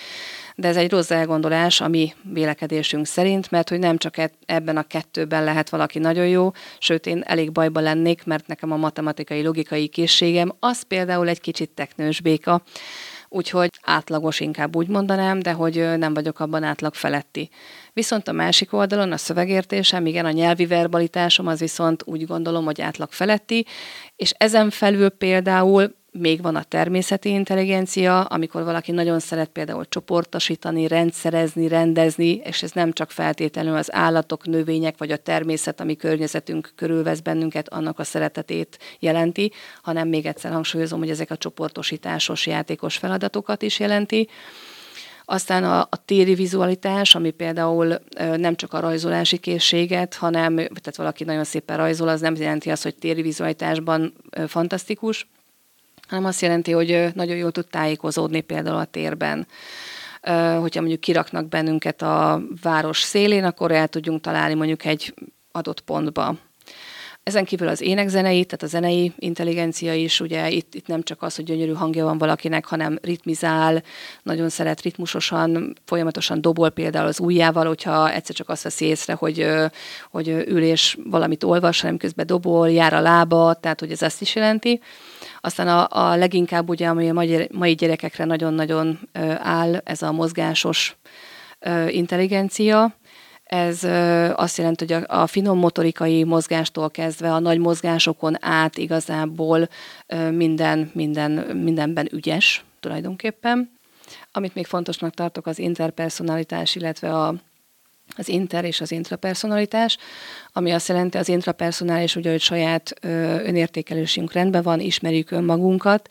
de 0.61 0.69
ez 0.69 0.76
egy 0.76 0.90
rossz 0.90 1.11
elgondolás 1.11 1.81
a 1.81 1.88
mi 1.88 2.14
vélekedésünk 2.23 3.07
szerint, 3.07 3.50
mert 3.50 3.69
hogy 3.69 3.79
nem 3.79 3.97
csak 3.97 4.14
ebben 4.47 4.76
a 4.76 4.83
kettőben 4.83 5.45
lehet 5.45 5.71
valaki 5.71 5.99
nagyon 5.99 6.26
jó, 6.26 6.50
sőt 6.79 7.07
én 7.07 7.23
elég 7.26 7.52
bajba 7.52 7.81
lennék, 7.81 8.25
mert 8.25 8.47
nekem 8.47 8.73
a 8.73 8.76
matematikai, 8.76 9.43
logikai 9.43 9.88
készségem 9.88 10.52
az 10.59 10.83
például 10.83 11.29
egy 11.29 11.40
kicsit 11.40 11.71
teknős 11.71 12.21
béka, 12.21 12.62
úgyhogy 13.29 13.71
átlagos 13.83 14.40
inkább 14.40 14.76
úgy 14.76 14.88
mondanám, 14.88 15.38
de 15.38 15.52
hogy 15.52 15.99
nem 15.99 16.14
vagyok 16.14 16.40
abban 16.40 16.62
átlag 16.62 16.95
feletti. 16.95 17.50
Viszont 17.93 18.29
a 18.29 18.33
másik 18.33 18.73
oldalon 18.73 19.12
a 19.12 19.17
szövegértésem, 19.17 20.07
igen, 20.07 20.25
a 20.25 20.31
nyelvi 20.31 20.67
verbalitásom 20.67 21.47
az 21.47 21.59
viszont 21.59 22.02
úgy 22.07 22.26
gondolom, 22.26 22.64
hogy 22.64 22.81
átlag 22.81 23.12
feletti, 23.12 23.67
és 24.17 24.33
ezen 24.37 24.71
felül 24.71 25.09
például 25.09 25.99
még 26.12 26.43
van 26.43 26.57
a 26.57 26.62
természeti 26.62 27.29
intelligencia, 27.29 28.23
amikor 28.23 28.64
valaki 28.64 28.93
nagyon 28.93 29.19
szeret 29.19 29.49
például 29.49 29.88
csoportosítani, 29.88 30.88
rendszerezni, 30.88 31.69
rendezni, 31.69 32.35
és 32.45 32.62
ez 32.62 32.73
nem 32.73 32.93
csak 32.93 33.11
feltétlenül 33.11 33.76
az 33.76 33.93
állatok, 33.93 34.47
növények 34.47 34.99
vagy 34.99 35.11
a 35.11 35.17
természet, 35.17 35.81
ami 35.81 35.97
környezetünk 35.97 36.73
körülvesz 36.76 37.21
bennünket, 37.21 37.69
annak 37.69 37.99
a 37.99 38.05
szeretetét 38.05 38.79
jelenti, 38.99 39.52
hanem 39.83 40.09
még 40.09 40.26
egyszer 40.26 40.52
hangsúlyozom, 40.52 40.99
hogy 40.99 41.11
ezek 41.11 41.31
a 41.31 41.37
csoportosításos, 41.37 42.47
játékos 42.47 42.97
feladatokat 42.97 43.62
is 43.62 43.79
jelenti. 43.79 44.29
Aztán 45.25 45.64
a, 45.64 45.81
a 45.81 46.05
téri 46.05 46.35
vizualitás, 46.35 47.14
ami 47.14 47.31
például 47.31 47.99
nem 48.37 48.57
csak 48.57 48.73
a 48.73 48.81
rajzolási 48.81 49.38
készséget, 49.38 50.14
hanem, 50.14 50.57
tehát 50.57 50.97
valaki 50.97 51.25
nagyon 51.25 51.45
szépen 51.45 51.76
rajzol, 51.76 52.09
az 52.09 52.21
nem 52.21 52.35
jelenti 52.37 52.71
azt, 52.71 52.83
hogy 52.83 52.95
téri 52.95 53.23
vizualitásban 53.23 54.12
fantasztikus, 54.47 55.26
hanem 56.11 56.25
azt 56.25 56.40
jelenti, 56.40 56.73
hogy 56.73 57.09
nagyon 57.14 57.37
jól 57.37 57.50
tud 57.50 57.67
tájékozódni 57.67 58.40
például 58.40 58.76
a 58.79 58.85
térben. 58.85 59.47
Hogyha 60.61 60.81
mondjuk 60.81 61.00
kiraknak 61.00 61.49
bennünket 61.49 62.02
a 62.02 62.43
város 62.62 63.00
szélén, 63.00 63.45
akkor 63.45 63.71
el 63.73 63.88
tudjunk 63.88 64.21
találni 64.21 64.55
mondjuk 64.55 64.85
egy 64.85 65.14
adott 65.52 65.81
pontba. 65.81 66.35
Ezen 67.23 67.45
kívül 67.45 67.69
az 67.69 67.81
énekzenei, 67.81 68.45
tehát 68.45 68.62
a 68.62 68.67
zenei 68.67 69.12
intelligencia 69.19 69.95
is, 69.95 70.21
ugye 70.21 70.50
itt, 70.50 70.75
itt 70.75 70.87
nem 70.87 71.02
csak 71.02 71.23
az, 71.23 71.37
hogy 71.37 71.45
gyönyörű 71.45 71.73
hangja 71.73 72.05
van 72.05 72.19
valakinek, 72.19 72.64
hanem 72.64 72.99
ritmizál, 73.02 73.83
nagyon 74.23 74.49
szeret 74.49 74.81
ritmusosan, 74.81 75.76
folyamatosan 75.85 76.40
dobol 76.40 76.71
például 76.71 77.07
az 77.07 77.21
ujjával, 77.21 77.67
hogyha 77.67 78.12
egyszer 78.12 78.35
csak 78.35 78.49
azt 78.49 78.62
veszi 78.62 78.85
észre, 78.85 79.12
hogy, 79.12 79.47
hogy 80.11 80.29
ül 80.29 80.62
és 80.62 80.99
valamit 81.05 81.45
olvas, 81.45 81.81
hanem 81.81 81.97
közben 81.97 82.26
dobol, 82.26 82.71
jár 82.71 82.93
a 82.93 83.00
lába, 83.00 83.55
tehát 83.55 83.81
hogy 83.81 83.90
ez 83.90 84.02
ezt 84.02 84.21
is 84.21 84.35
jelenti. 84.35 84.81
Aztán 85.40 85.68
a, 85.68 85.87
a 85.90 86.16
leginkább 86.16 86.68
ugye, 86.68 86.88
ami 86.88 87.09
a 87.09 87.12
mai, 87.50 87.75
gyerekekre 87.75 88.25
nagyon-nagyon 88.25 88.99
áll, 89.38 89.76
ez 89.76 90.02
a 90.02 90.12
mozgásos 90.12 90.97
intelligencia, 91.88 92.94
ez 93.44 93.85
azt 94.35 94.59
jelenti, 94.59 94.92
hogy 94.92 95.04
a 95.06 95.26
finom 95.26 95.59
motorikai 95.59 96.25
mozgástól 96.25 96.90
kezdve 96.90 97.32
a 97.32 97.38
nagy 97.38 97.59
mozgásokon 97.59 98.44
át 98.44 98.78
igazából 98.78 99.68
minden, 100.30 100.90
minden, 100.94 101.30
mindenben 101.56 102.09
ügyes 102.12 102.64
tulajdonképpen. 102.80 103.70
Amit 104.32 104.54
még 104.54 104.66
fontosnak 104.66 105.14
tartok, 105.14 105.47
az 105.47 105.59
interpersonalitás, 105.59 106.75
illetve 106.75 107.14
a, 107.14 107.35
az 108.17 108.29
inter 108.29 108.64
és 108.64 108.81
az 108.81 108.93
intrapersonalitás, 108.93 109.97
ami 110.52 110.71
azt 110.71 110.88
jelenti, 110.88 111.19
az 111.19 111.29
intrapersonális, 111.29 112.17
ugye, 112.17 112.31
hogy 112.31 112.40
saját 112.40 112.93
önértékelésünk 113.45 114.33
rendben 114.33 114.62
van, 114.62 114.81
ismerjük 114.81 115.31
önmagunkat, 115.31 116.09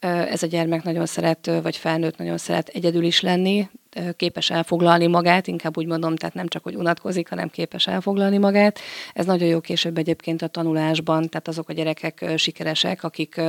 ez 0.00 0.42
a 0.42 0.46
gyermek 0.46 0.82
nagyon 0.82 1.06
szeret, 1.06 1.50
vagy 1.62 1.76
felnőtt 1.76 2.16
nagyon 2.16 2.38
szeret 2.38 2.68
egyedül 2.68 3.04
is 3.04 3.20
lenni, 3.20 3.68
képes 4.16 4.50
elfoglalni 4.50 5.06
magát, 5.06 5.46
inkább 5.46 5.76
úgy 5.76 5.86
mondom, 5.86 6.16
tehát 6.16 6.34
nem 6.34 6.48
csak, 6.48 6.62
hogy 6.62 6.74
unatkozik, 6.74 7.28
hanem 7.28 7.48
képes 7.48 7.86
elfoglalni 7.86 8.38
magát. 8.38 8.78
Ez 9.14 9.26
nagyon 9.26 9.48
jó 9.48 9.60
később 9.60 9.98
egyébként 9.98 10.42
a 10.42 10.46
tanulásban, 10.46 11.28
tehát 11.28 11.48
azok 11.48 11.68
a 11.68 11.72
gyerekek 11.72 12.32
sikeresek, 12.36 13.02
akik, 13.02 13.40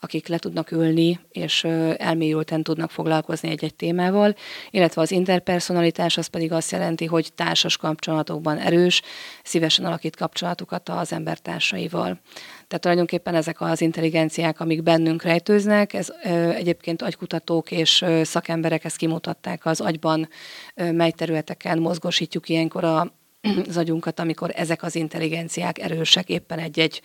akik 0.00 0.28
le 0.28 0.38
tudnak 0.38 0.70
ülni, 0.70 1.20
és 1.30 1.64
elmélyülten 1.96 2.62
tudnak 2.62 2.90
foglalkozni 2.90 3.48
egy-egy 3.48 3.74
témával, 3.74 4.34
illetve 4.70 5.02
az 5.02 5.10
interpersonalitás 5.10 6.16
az 6.16 6.26
pedig 6.26 6.52
azt 6.52 6.70
jelenti, 6.70 7.04
hogy 7.04 7.32
társas 7.34 7.76
kapcsolatokban 7.76 8.58
erős, 8.58 9.02
szívesen 9.42 9.84
alakít 9.84 10.16
kapcsolatokat 10.16 10.88
az 10.88 11.12
embertársaival. 11.12 12.20
Tehát 12.68 12.80
tulajdonképpen 12.80 13.34
ezek 13.34 13.60
az 13.60 13.80
intelligenciák, 13.80 14.60
amik 14.60 14.82
bennünk 14.82 15.22
rejtőznek, 15.22 15.92
ez 15.92 16.12
egyébként 16.54 17.02
agykutatók 17.02 17.70
és 17.70 18.04
szakemberek 18.22 18.84
ezt 18.84 18.96
kimutatták 18.96 19.66
az 19.66 19.73
agyban, 19.80 20.28
mely 20.74 21.10
területeken 21.10 21.78
mozgosítjuk 21.78 22.48
ilyenkor 22.48 22.84
a, 22.84 23.12
az 23.68 23.76
agyunkat, 23.76 24.20
amikor 24.20 24.52
ezek 24.54 24.82
az 24.82 24.94
intelligenciák 24.94 25.78
erősek 25.78 26.28
éppen 26.28 26.58
egy-egy 26.58 27.02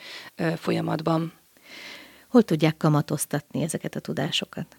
folyamatban. 0.55 1.33
Hol 2.29 2.43
tudják 2.43 2.77
kamatoztatni 2.77 3.61
ezeket 3.61 3.95
a 3.95 3.99
tudásokat? 3.99 4.77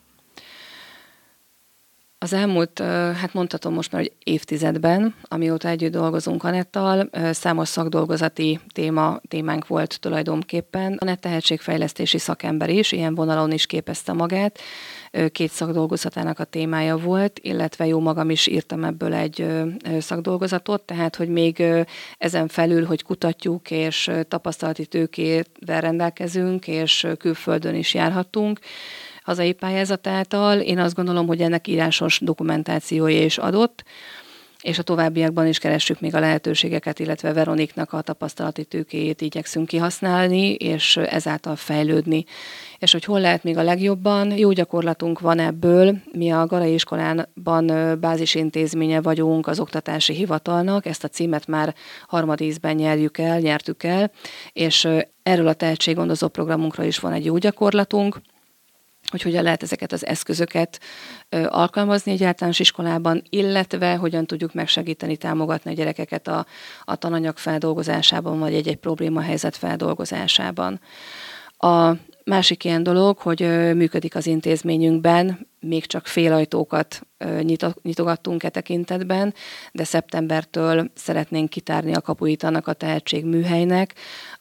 Az 2.23 2.33
elmúlt, 2.33 2.79
hát 3.15 3.33
mondhatom 3.33 3.75
most 3.75 3.93
már, 3.93 4.01
hogy 4.01 4.13
évtizedben, 4.25 5.15
amióta 5.23 5.69
együtt 5.69 5.93
dolgozunk 5.93 6.45
Anettal, 6.45 7.11
számos 7.31 7.69
szakdolgozati 7.69 8.61
téma, 8.73 9.21
témánk 9.29 9.67
volt 9.67 10.01
tulajdonképpen. 10.01 10.93
A 10.93 11.15
tehetségfejlesztési 11.15 12.19
szakember 12.19 12.71
is, 12.71 12.93
ilyen 12.93 13.15
vonalon 13.15 13.53
is 13.53 13.67
képezte 13.67 14.13
magát. 14.13 14.59
Két 15.33 15.51
szakdolgozatának 15.51 16.39
a 16.39 16.45
témája 16.45 16.97
volt, 16.97 17.39
illetve 17.43 17.87
jó 17.87 18.01
magam 18.01 18.31
is 18.31 18.47
írtam 18.47 18.85
ebből 18.85 19.15
egy 19.15 19.47
szakdolgozatot, 19.99 20.83
tehát 20.83 21.17
hogy 21.17 21.29
még 21.29 21.63
ezen 22.19 22.49
felül, 22.49 22.85
hogy 22.85 23.03
kutatjuk 23.03 23.71
és 23.71 24.11
tapasztalati 24.29 24.87
tőkével 24.87 25.81
rendelkezünk, 25.81 26.69
és 26.69 27.07
külföldön 27.19 27.75
is 27.75 27.95
járhatunk, 27.95 28.59
hazai 29.23 29.53
pályázat 29.53 30.07
által. 30.07 30.61
Én 30.61 30.79
azt 30.79 30.95
gondolom, 30.95 31.27
hogy 31.27 31.41
ennek 31.41 31.67
írásos 31.67 32.21
dokumentációja 32.21 33.25
is 33.25 33.39
adott, 33.39 33.85
és 34.63 34.79
a 34.79 34.83
továbbiakban 34.83 35.47
is 35.47 35.59
keressük 35.59 36.01
még 36.01 36.15
a 36.15 36.21
lehetőségeket, 36.21 36.99
illetve 36.99 37.33
Veroniknak 37.33 37.93
a 37.93 38.01
tapasztalati 38.01 38.65
tőkéjét 38.65 39.21
igyekszünk 39.21 39.67
kihasználni, 39.67 40.55
és 40.55 40.97
ezáltal 40.97 41.57
fejlődni. 41.57 42.25
És 42.79 42.93
hogy 42.93 43.05
hol 43.05 43.21
lehet 43.21 43.45
még 43.45 43.57
a 43.57 43.63
legjobban, 43.63 44.39
jó 44.39 44.53
gyakorlatunk 44.53 45.21
van 45.21 45.39
ebből. 45.39 45.97
Mi 46.13 46.31
a 46.31 46.47
Garai 46.47 46.73
iskolánban 46.73 47.99
bázisintézménye 48.01 49.01
vagyunk 49.01 49.47
az 49.47 49.61
oktatási 49.61 50.15
hivatalnak, 50.15 50.87
ezt 50.87 51.05
a 51.05 51.09
címet 51.09 51.47
már 51.47 51.75
harmadízben 52.07 52.75
nyerjük 52.75 53.19
el, 53.19 53.39
nyertük 53.39 53.83
el, 53.83 54.11
és 54.53 54.89
erről 55.23 55.49
a 55.49 55.53
tehetséggondozó 55.53 56.29
programunkra 56.29 56.85
is 56.85 56.99
van 56.99 57.13
egy 57.13 57.25
jó 57.25 57.37
gyakorlatunk, 57.37 58.21
hogy 59.11 59.23
hogyan 59.23 59.43
lehet 59.43 59.63
ezeket 59.63 59.93
az 59.93 60.07
eszközöket 60.07 60.81
alkalmazni 61.49 62.13
egy 62.13 62.25
általános 62.25 62.59
iskolában, 62.59 63.23
illetve 63.29 63.95
hogyan 63.97 64.27
tudjuk 64.27 64.55
megsegíteni, 64.55 65.17
támogatni 65.17 65.71
a 65.71 65.75
gyerekeket 65.75 66.29
a, 66.29 66.47
a 66.85 66.97
tananyag 66.97 67.39
feldolgozásában, 67.39 68.39
vagy 68.39 68.55
egy-egy 68.55 68.77
problémahelyzet 68.77 69.57
feldolgozásában. 69.57 70.81
A 71.59 71.93
másik 72.25 72.65
ilyen 72.65 72.83
dolog, 72.83 73.19
hogy 73.19 73.41
működik 73.75 74.15
az 74.15 74.27
intézményünkben, 74.27 75.49
még 75.61 75.87
csak 75.87 76.07
félajtókat 76.07 77.01
nyitogattunk 77.83 78.43
e 78.43 78.49
tekintetben, 78.49 79.35
de 79.73 79.85
szeptembertől 79.85 80.91
szeretnénk 80.95 81.51
kitárni 81.51 81.95
a 81.95 82.01
kapuit 82.01 82.43
annak 82.43 82.67
a 82.67 82.73
tehetségműhelynek, 82.73 83.95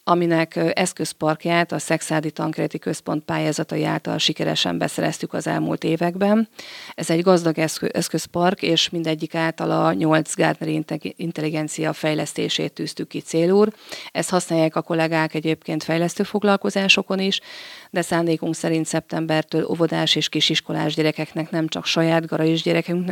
aminek 0.03 0.59
eszközparkját 0.73 1.71
a 1.71 1.79
Szexádi 1.79 2.31
Tankréti 2.31 2.79
Központ 2.79 3.23
pályázatai 3.23 3.83
által 3.83 4.17
sikeresen 4.17 4.77
beszereztük 4.77 5.33
az 5.33 5.47
elmúlt 5.47 5.83
években. 5.83 6.49
Ez 6.93 7.09
egy 7.09 7.21
gazdag 7.21 7.57
eszközpark, 7.91 8.61
és 8.61 8.89
mindegyik 8.89 9.35
által 9.35 9.71
a 9.71 9.93
8 9.93 10.35
Gardner 10.35 10.83
intelligencia 11.15 11.93
fejlesztését 11.93 12.73
tűztük 12.73 13.07
ki 13.07 13.19
célúr. 13.19 13.73
Ezt 14.11 14.29
használják 14.29 14.75
a 14.75 14.81
kollégák 14.81 15.33
egyébként 15.33 15.83
fejlesztő 15.83 16.23
foglalkozásokon 16.23 17.19
is, 17.19 17.39
de 17.89 18.01
szándékunk 18.01 18.55
szerint 18.55 18.85
szeptembertől 18.85 19.65
óvodás 19.65 20.15
és 20.15 20.29
kisiskolás 20.29 20.95
gyerekeknek 20.95 21.49
nem 21.49 21.67
csak 21.67 21.85
saját 21.85 22.25
garais 22.25 22.61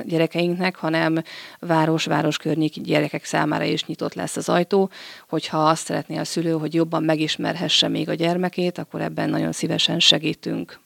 gyerekeinknek, 0.05 0.75
hanem 0.75 1.21
város-város 1.59 2.37
környéki 2.37 2.81
gyerekek 2.81 3.25
számára 3.25 3.63
is 3.63 3.85
nyitott 3.85 4.13
lesz 4.13 4.37
az 4.37 4.49
ajtó, 4.49 4.89
hogyha 5.29 5.69
azt 5.69 5.85
szeretné 5.85 6.17
a 6.17 6.23
szülő, 6.23 6.51
hogy 6.51 6.73
jobban 6.73 7.03
megismerhesse 7.03 7.87
még 7.87 8.09
a 8.09 8.13
gyermekét, 8.13 8.77
akkor 8.77 9.01
ebben 9.01 9.29
nagyon 9.29 9.51
szívesen 9.51 9.99
segítünk. 9.99 10.79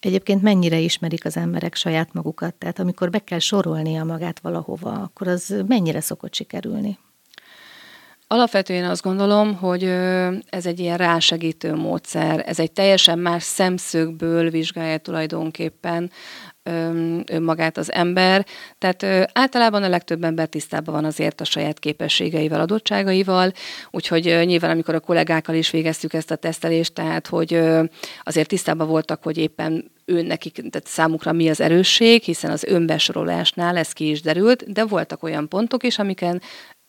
Egyébként 0.00 0.42
mennyire 0.42 0.78
ismerik 0.78 1.24
az 1.24 1.36
emberek 1.36 1.74
saját 1.74 2.12
magukat? 2.12 2.54
Tehát 2.54 2.78
amikor 2.78 3.10
be 3.10 3.18
kell 3.18 3.38
sorolnia 3.38 4.04
magát 4.04 4.40
valahova, 4.40 4.90
akkor 4.90 5.28
az 5.28 5.54
mennyire 5.66 6.00
szokott 6.00 6.34
sikerülni? 6.34 6.98
Alapvetően 8.28 8.90
azt 8.90 9.02
gondolom, 9.02 9.54
hogy 9.54 9.82
ez 10.48 10.66
egy 10.66 10.80
ilyen 10.80 10.96
rásegítő 10.96 11.74
módszer, 11.74 12.44
ez 12.46 12.58
egy 12.58 12.72
teljesen 12.72 13.18
más 13.18 13.42
szemszögből 13.42 14.50
vizsgálja 14.50 14.98
tulajdonképpen 14.98 16.10
önmagát 17.26 17.76
az 17.76 17.92
ember. 17.92 18.46
Tehát 18.78 19.30
általában 19.32 19.82
a 19.82 19.88
legtöbb 19.88 20.24
ember 20.24 20.46
tisztában 20.48 20.94
van 20.94 21.04
azért 21.04 21.40
a 21.40 21.44
saját 21.44 21.78
képességeivel, 21.78 22.60
adottságaival, 22.60 23.52
úgyhogy 23.90 24.24
nyilván 24.44 24.70
amikor 24.70 24.94
a 24.94 25.00
kollégákkal 25.00 25.54
is 25.54 25.70
végeztük 25.70 26.12
ezt 26.12 26.30
a 26.30 26.36
tesztelést, 26.36 26.94
tehát 26.94 27.26
hogy 27.26 27.60
azért 28.22 28.48
tisztában 28.48 28.88
voltak, 28.88 29.22
hogy 29.22 29.38
éppen 29.38 29.90
ő 30.04 30.22
nekik, 30.22 30.52
tehát 30.54 30.86
számukra 30.86 31.32
mi 31.32 31.48
az 31.48 31.60
erősség, 31.60 32.22
hiszen 32.22 32.50
az 32.50 32.64
önbesorolásnál 32.64 33.76
ez 33.76 33.92
ki 33.92 34.10
is 34.10 34.22
derült, 34.22 34.72
de 34.72 34.84
voltak 34.84 35.22
olyan 35.22 35.48
pontok 35.48 35.82
is, 35.82 35.98
amiken 35.98 36.42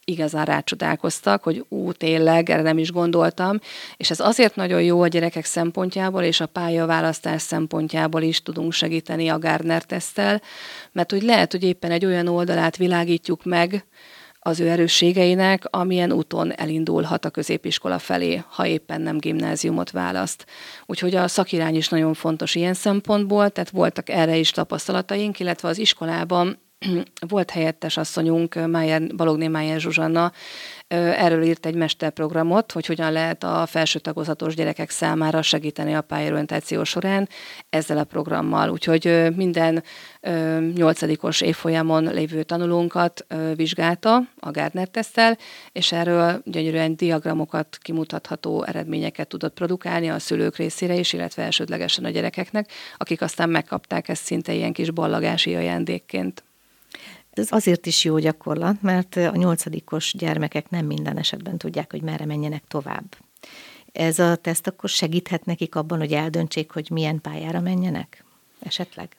igazán 0.10 0.46
rácsodálkoztak, 0.46 1.44
hogy 1.44 1.66
ú, 1.70 1.92
tényleg, 1.92 2.50
erre 2.50 2.62
nem 2.62 2.78
is 2.78 2.92
gondoltam, 2.92 3.60
és 3.98 4.10
ez 4.10 4.20
azért 4.20 4.56
nagyon 4.56 4.82
jó 4.82 5.02
a 5.02 5.08
gyerekek 5.08 5.46
szempontjából, 5.46 6.24
és 6.24 6.40
a 6.40 6.46
pályaválasztás 6.46 7.42
szempontjából 7.42 8.22
is 8.22 8.42
tudunk 8.42 8.72
segíteni 8.72 9.28
a 9.28 9.40
Gardner 9.40 9.84
tesztel, 9.84 10.42
mert 10.92 11.12
hogy 11.12 11.22
lehet, 11.22 11.52
hogy 11.52 11.64
éppen 11.64 11.92
egy 11.92 12.06
olyan 12.06 12.28
oldalát 12.28 12.78
világítjuk 12.78 13.44
meg, 13.44 13.86
az 14.40 14.60
ő 14.60 14.70
erősségeinek, 14.70 15.64
amilyen 15.70 16.12
úton 16.12 16.52
elindulhat 16.52 17.26
a 17.26 17.30
középiskola 17.30 18.00
felé, 18.00 18.44
ha 18.50 18.68
éppen 18.68 19.02
nem 19.02 19.18
gimnáziumot 19.18 19.92
választ. 19.92 20.46
Úgyhogy 20.86 21.16
a 21.16 21.28
szakirány 21.28 21.76
is 21.76 21.90
nagyon 21.90 22.14
fontos 22.14 22.56
ilyen 22.56 22.74
szempontból, 22.74 23.50
tehát 23.50 23.70
voltak 23.70 24.10
erre 24.10 24.36
is 24.36 24.52
tapasztalataink, 24.52 25.40
illetve 25.40 25.68
az 25.68 25.78
iskolában 25.78 26.67
volt 27.28 27.52
helyettes 27.52 27.98
asszonyunk, 27.98 28.68
Májer, 28.68 29.16
Balogné 29.16 29.48
Májer 29.48 29.80
Zsuzsanna, 29.80 30.32
erről 30.88 31.44
írt 31.44 31.66
egy 31.66 31.76
mesterprogramot, 31.76 32.72
hogy 32.72 32.86
hogyan 32.86 33.12
lehet 33.12 33.44
a 33.44 33.66
felső 33.66 34.00
tagozatos 34.00 34.56
gyerekek 34.56 34.90
számára 34.90 35.42
segíteni 35.42 35.94
a 35.94 36.02
pályorientáció 36.02 36.84
során 36.84 37.30
ezzel 37.70 37.98
a 37.98 38.04
programmal. 38.04 38.70
Úgyhogy 38.70 39.36
minden 39.36 39.84
nyolcadikos 40.76 41.42
évfolyamon 41.42 42.04
lévő 42.04 42.44
tanulónkat 42.44 43.26
vizsgálta 43.56 44.22
a 44.40 44.52
Gardner 44.52 44.88
tesztel, 44.88 45.38
és 45.72 45.92
erről 45.92 46.42
gyönyörűen 46.46 46.96
diagramokat 46.96 47.78
kimutatható 47.82 48.64
eredményeket 48.64 49.28
tudott 49.28 49.54
produkálni 49.54 50.10
a 50.10 50.20
szülők 50.20 50.56
részére 50.56 50.96
is, 50.96 51.14
illetve 51.14 51.44
elsődlegesen 51.44 52.06
a 52.06 52.10
gyerekeknek, 52.10 52.72
akik 52.98 53.22
aztán 53.22 53.50
megkapták 53.50 54.10
ezt 54.10 54.24
szinte 54.24 54.54
ilyen 54.54 54.74
kis 54.74 54.92
ballagási 54.92 55.56
ajándékként. 55.56 56.47
Ez 57.38 57.52
azért 57.52 57.86
is 57.86 58.04
jó 58.04 58.18
gyakorlat, 58.18 58.82
mert 58.82 59.16
a 59.16 59.36
nyolcadikos 59.36 60.14
gyermekek 60.18 60.70
nem 60.70 60.86
minden 60.86 61.18
esetben 61.18 61.58
tudják, 61.58 61.92
hogy 61.92 62.02
merre 62.02 62.26
menjenek 62.26 62.64
tovább. 62.68 63.18
Ez 63.92 64.20
a 64.20 64.36
teszt 64.36 64.68
akkor 64.68 64.90
segíthet 64.90 65.46
nekik 65.46 65.76
abban, 65.76 66.00
hogy 66.00 66.14
eldöntsék, 66.14 66.72
hogy 66.72 66.90
milyen 66.90 67.22
pályára 67.22 67.60
menjenek? 67.60 68.24
Esetleg? 68.60 69.18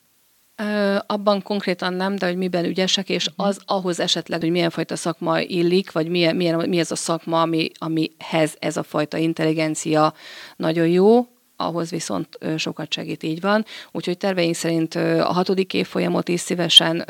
Ö, 0.56 0.96
abban 1.06 1.42
konkrétan 1.42 1.94
nem, 1.94 2.16
de 2.16 2.26
hogy 2.26 2.36
miben 2.36 2.64
ügyesek, 2.64 3.08
és 3.08 3.28
mhm. 3.28 3.46
az 3.46 3.60
ahhoz 3.66 4.00
esetleg, 4.00 4.40
hogy 4.40 4.50
milyen 4.50 4.70
fajta 4.70 4.96
szakma 4.96 5.40
illik, 5.40 5.92
vagy 5.92 6.08
milyen, 6.08 6.36
milyen, 6.36 6.68
mi 6.68 6.78
ez 6.78 6.90
a 6.90 6.96
szakma, 6.96 7.42
ami, 7.42 7.70
amihez 7.74 8.56
ez 8.58 8.76
a 8.76 8.82
fajta 8.82 9.16
intelligencia 9.16 10.14
nagyon 10.56 10.88
jó, 10.88 11.26
ahhoz 11.60 11.90
viszont 11.90 12.38
sokat 12.56 12.92
segít, 12.92 13.22
így 13.22 13.40
van. 13.40 13.64
Úgyhogy 13.92 14.16
terveink 14.16 14.54
szerint 14.54 14.94
a 14.94 15.32
hatodik 15.32 15.74
évfolyamot 15.74 16.28
is 16.28 16.40
szívesen 16.40 17.04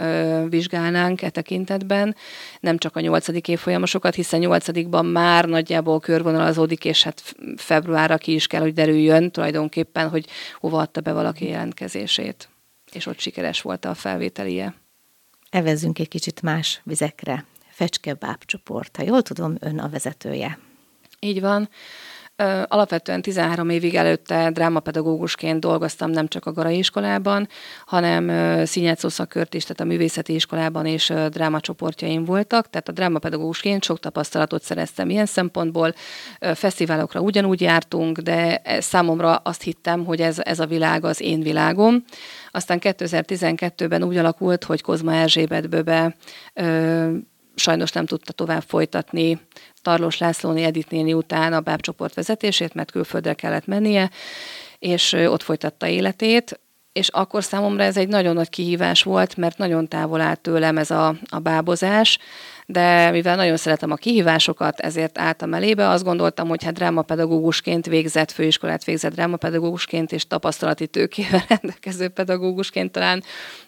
vizsgálnánk 0.49 1.23
e 1.23 1.31
tekintetben, 1.31 2.17
nem 2.61 2.79
csak 2.79 2.97
a 2.97 3.01
nyolcadik 3.01 3.49
évfolyamosokat, 3.49 4.15
hiszen 4.15 4.41
nyolcadikban 4.41 5.07
már 5.07 5.45
nagyjából 5.45 6.01
körvonalazódik, 6.01 6.85
és 6.85 7.03
hát 7.03 7.35
februárra 7.57 8.17
ki 8.17 8.35
is 8.35 8.47
kell, 8.47 8.61
hogy 8.61 8.73
derüljön 8.73 9.31
tulajdonképpen, 9.31 10.09
hogy 10.09 10.27
hova 10.61 10.79
adta 10.79 11.01
be 11.01 11.13
valaki 11.13 11.49
jelentkezését. 11.49 12.49
És 12.93 13.07
ott 13.07 13.19
sikeres 13.19 13.63
volt 13.63 13.85
a 13.85 13.95
felvételie. 13.95 14.75
Evezzünk 15.51 15.99
egy 15.99 16.09
kicsit 16.09 16.43
más 16.43 16.81
vizekre. 16.85 17.45
Fecske 17.71 18.17
csoport. 18.47 18.97
Ha 18.97 19.03
jól 19.03 19.23
tudom, 19.23 19.57
ön 19.61 19.79
a 19.79 19.89
vezetője. 19.89 20.59
Így 21.21 21.41
van. 21.41 21.69
Alapvetően 22.67 23.23
13 23.23 23.69
évig 23.69 23.95
előtte 23.95 24.51
drámapedagógusként 24.51 25.61
dolgoztam 25.61 26.11
nem 26.11 26.29
csak 26.29 26.47
a 26.47 26.53
Garai 26.53 26.79
iskolában, 26.79 27.49
hanem 27.87 28.31
színjátszó 28.65 29.09
szakkört 29.09 29.55
is, 29.55 29.63
tehát 29.63 29.81
a 29.81 29.85
művészeti 29.85 30.35
iskolában 30.35 30.87
és 30.87 31.13
drámacsoportjaim 31.31 32.25
voltak, 32.25 32.71
tehát 32.71 32.89
a 32.89 32.93
drámapedagógusként 32.93 33.85
sok 33.85 34.01
tapasztalatot 34.01 34.63
szereztem 34.63 35.11
ilyen 35.11 35.27
szempontból. 35.27 35.95
Fesztiválokra 36.55 37.21
ugyanúgy 37.21 37.61
jártunk, 37.61 38.19
de 38.19 38.57
e, 38.57 38.81
számomra 38.81 39.35
azt 39.37 39.63
hittem, 39.63 40.05
hogy 40.05 40.21
ez, 40.21 40.39
ez 40.39 40.61
a 40.61 40.67
világ 40.67 41.05
az 41.05 41.21
én 41.21 41.41
világom. 41.41 42.05
Aztán 42.51 42.79
2012-ben 42.81 44.03
úgy 44.03 44.17
alakult, 44.17 44.65
hogy 44.65 44.83
Kozma 44.83 45.15
Erzsébet 45.15 45.69
Böbe 45.69 46.15
sajnos 47.59 47.93
nem 47.93 48.07
tudta 48.07 48.33
tovább 48.33 48.63
folytatni 48.67 49.41
Tarlós 49.83 50.19
Lászlóni 50.19 50.63
Edith 50.63 50.91
néni 50.91 51.13
után 51.13 51.53
a 51.53 51.61
bábcsoport 51.61 52.15
vezetését, 52.15 52.75
mert 52.75 52.91
külföldre 52.91 53.35
kellett 53.35 53.67
mennie, 53.67 54.11
és 54.79 55.13
ott 55.13 55.43
folytatta 55.43 55.87
életét, 55.87 56.61
és 56.99 57.09
akkor 57.09 57.45
számomra 57.45 57.83
ez 57.83 57.97
egy 57.97 58.09
nagyon 58.09 58.35
nagy 58.35 58.49
kihívás 58.49 59.03
volt, 59.03 59.37
mert 59.37 59.59
nagyon 59.59 59.89
távol 59.89 60.21
állt 60.21 60.41
tőlem 60.41 60.79
ez 60.79 60.91
a, 60.91 61.15
a 61.29 61.39
bábozás, 61.39 62.19
de 62.67 63.11
mivel 63.11 63.37
nagyon 63.37 63.57
szeretem 63.57 63.91
a 63.91 63.95
kihívásokat, 63.95 64.81
ezért 64.81 65.19
álltam 65.19 65.55
elébe. 65.55 65.89
Azt 65.89 66.05
gondoltam, 66.05 66.49
hogy 66.49 66.65
hát 66.65 66.73
drámapedagógusként 66.73 67.87
végzett, 67.87 68.31
főiskolát 68.31 68.85
végzett 68.85 69.13
drámapedagógusként 69.13 70.13
és 70.13 70.27
tapasztalati 70.27 70.87
tőkével 70.87 71.45
rendelkező 71.49 72.09
pedagógusként 72.09 72.93
talán 72.93 73.23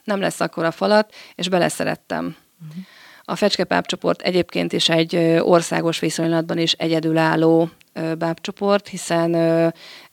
nem 0.04 0.20
lesz 0.20 0.40
akkor 0.40 0.64
a 0.64 0.70
falat, 0.70 1.14
és 1.34 1.48
beleszerettem. 1.48 2.36
Uh-huh. 2.68 2.84
A 3.30 3.36
Fecske 3.36 3.80
csoport 3.80 4.22
egyébként 4.22 4.72
is 4.72 4.88
egy 4.88 5.16
országos 5.40 5.98
viszonylatban 5.98 6.58
is 6.58 6.72
egyedülálló 6.72 7.70
bábcsoport, 8.18 8.88
hiszen 8.88 9.34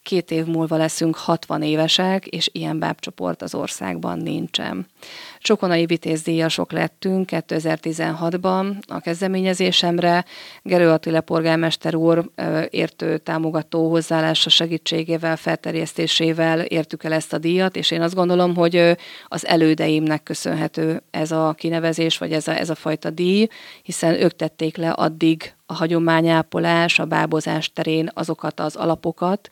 két 0.07 0.31
év 0.31 0.45
múlva 0.45 0.77
leszünk 0.77 1.15
60 1.15 1.61
évesek, 1.61 2.27
és 2.27 2.49
ilyen 2.51 2.79
bábcsoport 2.79 3.41
az 3.41 3.55
országban 3.55 4.19
nincsen. 4.19 4.87
Csokonai 5.39 5.85
vitézdíjasok 5.85 6.71
lettünk 6.71 7.29
2016-ban 7.31 8.75
a 8.87 8.99
kezdeményezésemre. 8.99 10.25
Gerő 10.61 10.89
Attila 10.89 11.21
polgármester 11.21 11.95
úr 11.95 12.29
értő 12.69 13.17
támogató 13.17 13.89
hozzáállása 13.89 14.49
segítségével, 14.49 15.35
felterjesztésével 15.35 16.59
értük 16.61 17.03
el 17.03 17.13
ezt 17.13 17.33
a 17.33 17.37
díjat, 17.37 17.75
és 17.75 17.91
én 17.91 18.01
azt 18.01 18.15
gondolom, 18.15 18.55
hogy 18.55 18.97
az 19.27 19.45
elődeimnek 19.45 20.23
köszönhető 20.23 21.01
ez 21.11 21.31
a 21.31 21.53
kinevezés, 21.57 22.17
vagy 22.17 22.31
ez 22.31 22.47
a, 22.47 22.57
ez 22.57 22.69
a 22.69 22.75
fajta 22.75 23.09
díj, 23.09 23.47
hiszen 23.83 24.13
ők 24.13 24.35
tették 24.35 24.77
le 24.77 24.89
addig 24.89 25.55
a 25.69 25.73
hagyományápolás, 25.73 26.99
a 26.99 27.05
bábozás 27.05 27.73
terén 27.73 28.09
azokat 28.13 28.59
az 28.59 28.75
alapokat, 28.75 29.49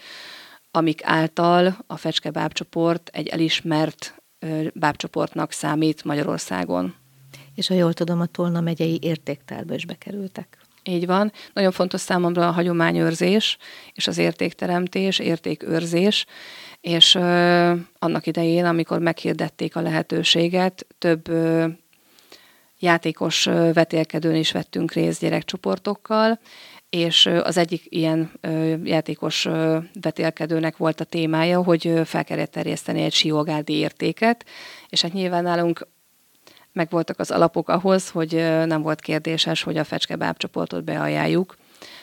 amik 0.72 1.02
által 1.04 1.78
a 1.88 1.98
Fecske 1.98 2.30
bábcsoport 2.32 3.10
egy 3.14 3.28
elismert 3.28 4.16
bábcsoportnak 4.74 5.52
számít 5.52 6.04
Magyarországon. 6.04 6.96
És 7.56 7.68
ha 7.68 7.74
jól 7.74 7.94
tudom, 7.94 8.22
a 8.22 8.26
Tolna 8.26 8.62
megyei 8.62 9.00
értéktárba 9.02 9.74
is 9.74 9.86
bekerültek. 9.86 10.58
Így 10.84 11.06
van. 11.06 11.32
Nagyon 11.54 11.72
fontos 11.72 12.02
számomra 12.02 12.48
a 12.48 12.52
hagyományőrzés 12.52 13.58
és 13.94 14.08
az 14.08 14.18
értékteremtés, 14.18 15.20
értékőrzés, 15.20 16.26
és 16.82 17.16
ö, 17.16 17.74
annak 18.00 18.28
idején, 18.28 18.66
amikor 18.66 19.00
meghirdették 19.00 19.76
a 19.76 19.82
lehetőséget, 19.82 20.88
több 20.98 21.28
ö, 21.28 21.66
játékos 22.80 23.44
vetélkedőn 23.74 24.36
is 24.36 24.52
vettünk 24.52 24.92
részt 24.92 25.22
gyerekcsoportokkal, 25.22 26.40
és 26.90 27.26
az 27.26 27.58
egyik 27.58 27.86
ilyen 27.90 28.32
játékos 28.84 29.48
vetélkedőnek 30.02 30.78
volt 30.78 31.00
a 31.00 31.04
témája, 31.04 31.64
hogy 31.64 32.02
fel 32.06 32.24
kellett 32.24 32.52
terjeszteni 32.52 33.02
egy 33.02 33.14
siógádi 33.14 33.74
értéket, 33.74 34.46
és 34.90 35.02
hát 35.02 35.14
nyilván 35.14 35.44
nálunk 35.44 35.88
megvoltak 36.72 37.20
az 37.20 37.32
alapok 37.32 37.70
ahhoz, 37.70 38.10
hogy 38.10 38.34
nem 38.66 38.82
volt 38.82 39.00
kérdéses, 39.00 39.64
hogy 39.64 39.78
a 39.78 39.84
fecske 39.84 40.16
bábcsoportot 40.16 40.84
beajánljuk. 40.84 41.56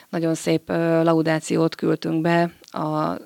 Nagyon 0.09 0.35
szép 0.35 0.69
laudációt 1.03 1.75
küldtünk 1.75 2.21
be 2.21 2.53
a 2.65 3.17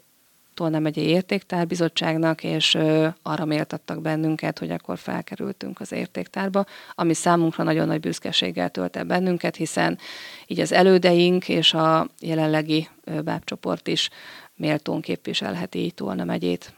Tolna 0.56 0.78
megyei 0.78 1.06
értéktárbizottságnak, 1.06 2.44
és 2.44 2.78
arra 3.22 3.44
méltattak 3.44 4.00
bennünket, 4.00 4.58
hogy 4.58 4.70
akkor 4.70 4.98
felkerültünk 4.98 5.80
az 5.80 5.92
értéktárba, 5.92 6.64
ami 6.94 7.14
számunkra 7.14 7.64
nagyon 7.64 7.86
nagy 7.86 8.00
büszkeséggel 8.00 8.70
tölt 8.70 9.06
bennünket, 9.06 9.56
hiszen 9.56 9.98
így 10.46 10.60
az 10.60 10.72
elődeink 10.72 11.48
és 11.48 11.74
a 11.74 12.08
jelenlegi 12.20 12.88
bábcsoport 13.24 13.88
is 13.88 14.10
méltón 14.54 15.00
képviselheti 15.00 15.78
így 15.78 15.94
Tolna 15.94 16.24
megyét. 16.24 16.72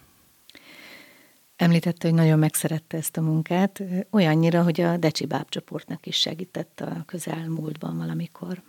Említette, 1.57 2.09
hogy 2.09 2.17
nagyon 2.17 2.39
megszerette 2.39 2.97
ezt 2.97 3.17
a 3.17 3.21
munkát, 3.21 3.83
olyannyira, 4.11 4.63
hogy 4.63 4.81
a 4.81 4.97
Decsi 4.97 5.27
bábcsoportnak 5.27 6.07
is 6.07 6.17
segített 6.17 6.81
a 6.81 7.03
közelmúltban 7.07 7.97
valamikor. 7.99 8.63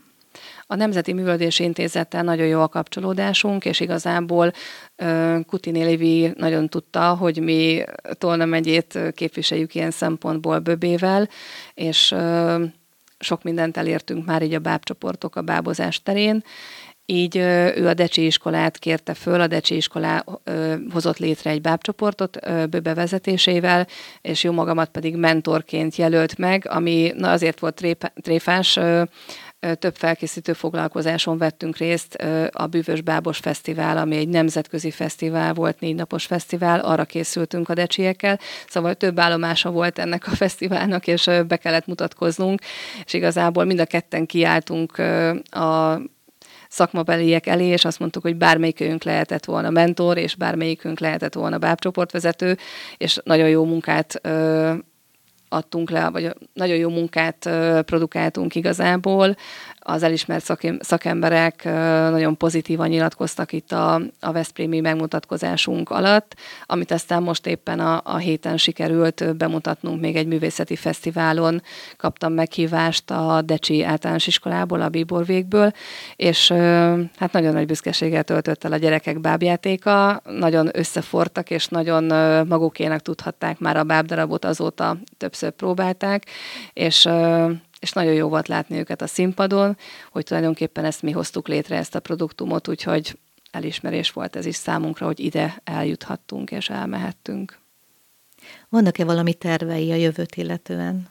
A 0.65 0.75
Nemzeti 0.75 1.13
Művöldési 1.13 1.63
Intézettel 1.63 2.23
nagyon 2.23 2.47
jó 2.47 2.61
a 2.61 2.67
kapcsolódásunk, 2.67 3.65
és 3.65 3.79
igazából 3.79 4.51
Kutini 5.47 5.83
Lévi 5.83 6.31
nagyon 6.37 6.69
tudta, 6.69 7.15
hogy 7.15 7.37
mi 7.41 7.83
Tolna 8.11 8.45
megyét 8.45 8.99
képviseljük 9.13 9.75
ilyen 9.75 9.91
szempontból 9.91 10.59
Böbével, 10.59 11.29
és 11.73 12.15
sok 13.19 13.43
mindent 13.43 13.77
elértünk 13.77 14.25
már 14.25 14.41
így 14.41 14.53
a 14.53 14.59
bábcsoportok 14.59 15.35
a 15.35 15.41
bábozás 15.41 16.03
terén, 16.03 16.43
így 17.05 17.37
ő 17.75 17.87
a 17.87 17.93
Decsi 17.93 18.25
iskolát 18.25 18.77
kérte 18.77 19.13
föl, 19.13 19.41
a 19.41 19.47
Decsi 19.47 19.75
iskolá 19.75 20.23
hozott 20.93 21.17
létre 21.17 21.49
egy 21.49 21.61
bábcsoportot 21.61 22.39
Böbe 22.69 22.93
vezetésével, 22.93 23.87
és 24.21 24.43
jó 24.43 24.51
magamat 24.51 24.89
pedig 24.89 25.15
mentorként 25.15 25.95
jelölt 25.95 26.37
meg, 26.37 26.65
ami 26.69 27.11
na 27.15 27.31
azért 27.31 27.59
volt 27.59 27.85
tréfás, 28.21 28.79
több 29.80 29.95
felkészítő 29.95 30.54
foglalkozáson 30.54 31.38
vettünk 31.38 31.78
részt. 31.78 32.15
A 32.52 32.67
Bűvös 32.67 33.02
Bábos 33.02 33.38
Fesztivál, 33.38 33.98
ami 33.98 34.15
egy 34.15 34.28
nemzetközi 34.28 34.91
fesztivál 34.91 35.54
volt, 35.54 35.80
négy 35.80 35.95
napos 35.95 36.26
fesztivál, 36.26 36.80
arra 36.80 37.06
készültünk 37.06 37.69
a 37.69 37.74
decsiekkel, 37.74 38.39
szóval 38.67 38.95
több 38.95 39.19
állomása 39.19 39.72
volt 39.72 40.00
ennek 40.00 40.28
a 40.28 40.36
fesztiválnak, 40.36 41.08
és 41.08 41.30
be 41.48 41.58
kellett 41.58 41.88
mutatkoznunk, 41.88 42.62
és 43.06 43.13
igazából 43.13 43.63
mind 43.63 43.80
a 43.80 43.86
ketten 43.86 44.26
kiálltunk 44.26 44.98
a 45.50 46.02
szakmabeliek 46.69 47.48
elé, 47.48 47.65
és 47.65 47.86
azt 47.86 48.00
mondtuk, 48.00 48.24
hogy 48.24 48.36
bármelyikünk 48.36 49.04
lehetett 49.04 49.45
volna 49.45 49.69
mentor, 49.69 50.17
és 50.17 50.36
bármelyikünk 50.36 51.00
lehetett 51.00 51.34
volna 51.34 51.58
bábcsoportvezető, 51.58 52.58
és 52.98 53.19
nagyon 53.24 53.50
jó 53.50 53.65
munkát 53.65 54.22
adtunk 55.49 55.89
le, 55.89 56.09
vagy 56.09 56.33
nagyon 56.53 56.77
jó 56.77 56.89
munkát 56.89 57.49
produkáltunk 57.85 58.55
igazából. 58.55 59.35
Az 59.91 60.04
elismert 60.04 60.56
szakemberek 60.80 61.63
nagyon 62.10 62.38
pozitívan 62.38 62.88
nyilatkoztak 62.88 63.52
itt 63.52 63.71
a, 63.71 64.02
a 64.19 64.32
Veszprémi 64.32 64.80
megmutatkozásunk 64.80 65.89
alatt, 65.89 66.36
amit 66.65 66.91
aztán 66.91 67.23
most 67.23 67.47
éppen 67.47 67.80
a, 67.80 68.02
a 68.04 68.17
héten 68.17 68.58
sikerült 68.58 69.38
bemutatnunk 69.38 70.02
még 70.02 70.15
egy 70.15 70.28
művészeti 70.28 70.75
fesztiválon. 70.75 71.62
Kaptam 71.97 72.34
meghívást 72.34 73.12
a 73.12 73.41
Decsi 73.41 73.84
általános 73.84 74.28
iskolából, 74.28 74.82
a 74.82 74.89
Bíborvégből, 74.89 75.71
és 76.15 76.52
hát 77.17 77.32
nagyon 77.32 77.54
nagy 77.54 77.65
büszkeséggel 77.65 78.23
töltött 78.23 78.63
el 78.63 78.71
a 78.71 78.78
gyerekek 78.78 79.19
bábjátéka, 79.19 80.21
nagyon 80.25 80.69
összefortak, 80.73 81.49
és 81.49 81.67
nagyon 81.67 82.04
magukének 82.47 82.99
tudhatták 82.99 83.60
már 83.60 83.78
a 83.78 83.84
bábdarabot, 83.84 84.45
azóta 84.45 84.97
többször 85.17 85.52
próbálták, 85.52 86.25
és 86.73 87.10
és 87.79 87.91
nagyon 87.91 88.13
jó 88.13 88.27
volt 88.27 88.47
látni 88.47 88.77
őket 88.77 89.01
a 89.01 89.07
színpadon, 89.07 89.77
hogy 90.11 90.23
tulajdonképpen 90.23 90.85
ezt 90.85 91.01
mi 91.01 91.11
hoztuk 91.11 91.47
létre, 91.47 91.77
ezt 91.77 91.95
a 91.95 91.99
produktumot, 91.99 92.67
úgyhogy 92.67 93.17
elismerés 93.51 94.11
volt 94.11 94.35
ez 94.35 94.45
is 94.45 94.55
számunkra, 94.55 95.05
hogy 95.05 95.19
ide 95.19 95.61
eljuthattunk 95.63 96.51
és 96.51 96.69
elmehettünk. 96.69 97.59
Vannak-e 98.69 99.05
valami 99.05 99.33
tervei 99.33 99.91
a 99.91 99.95
jövőt 99.95 100.35
illetően? 100.35 101.07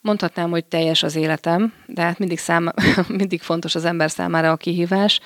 Mondhatnám, 0.00 0.50
hogy 0.50 0.64
teljes 0.64 1.02
az 1.02 1.16
életem, 1.16 1.72
de 1.86 2.02
hát 2.02 2.18
mindig, 2.18 2.38
száma, 2.38 2.72
mindig 3.08 3.42
fontos 3.42 3.74
az 3.74 3.84
ember 3.84 4.10
számára 4.10 4.50
a 4.50 4.56
kihívás. 4.56 5.20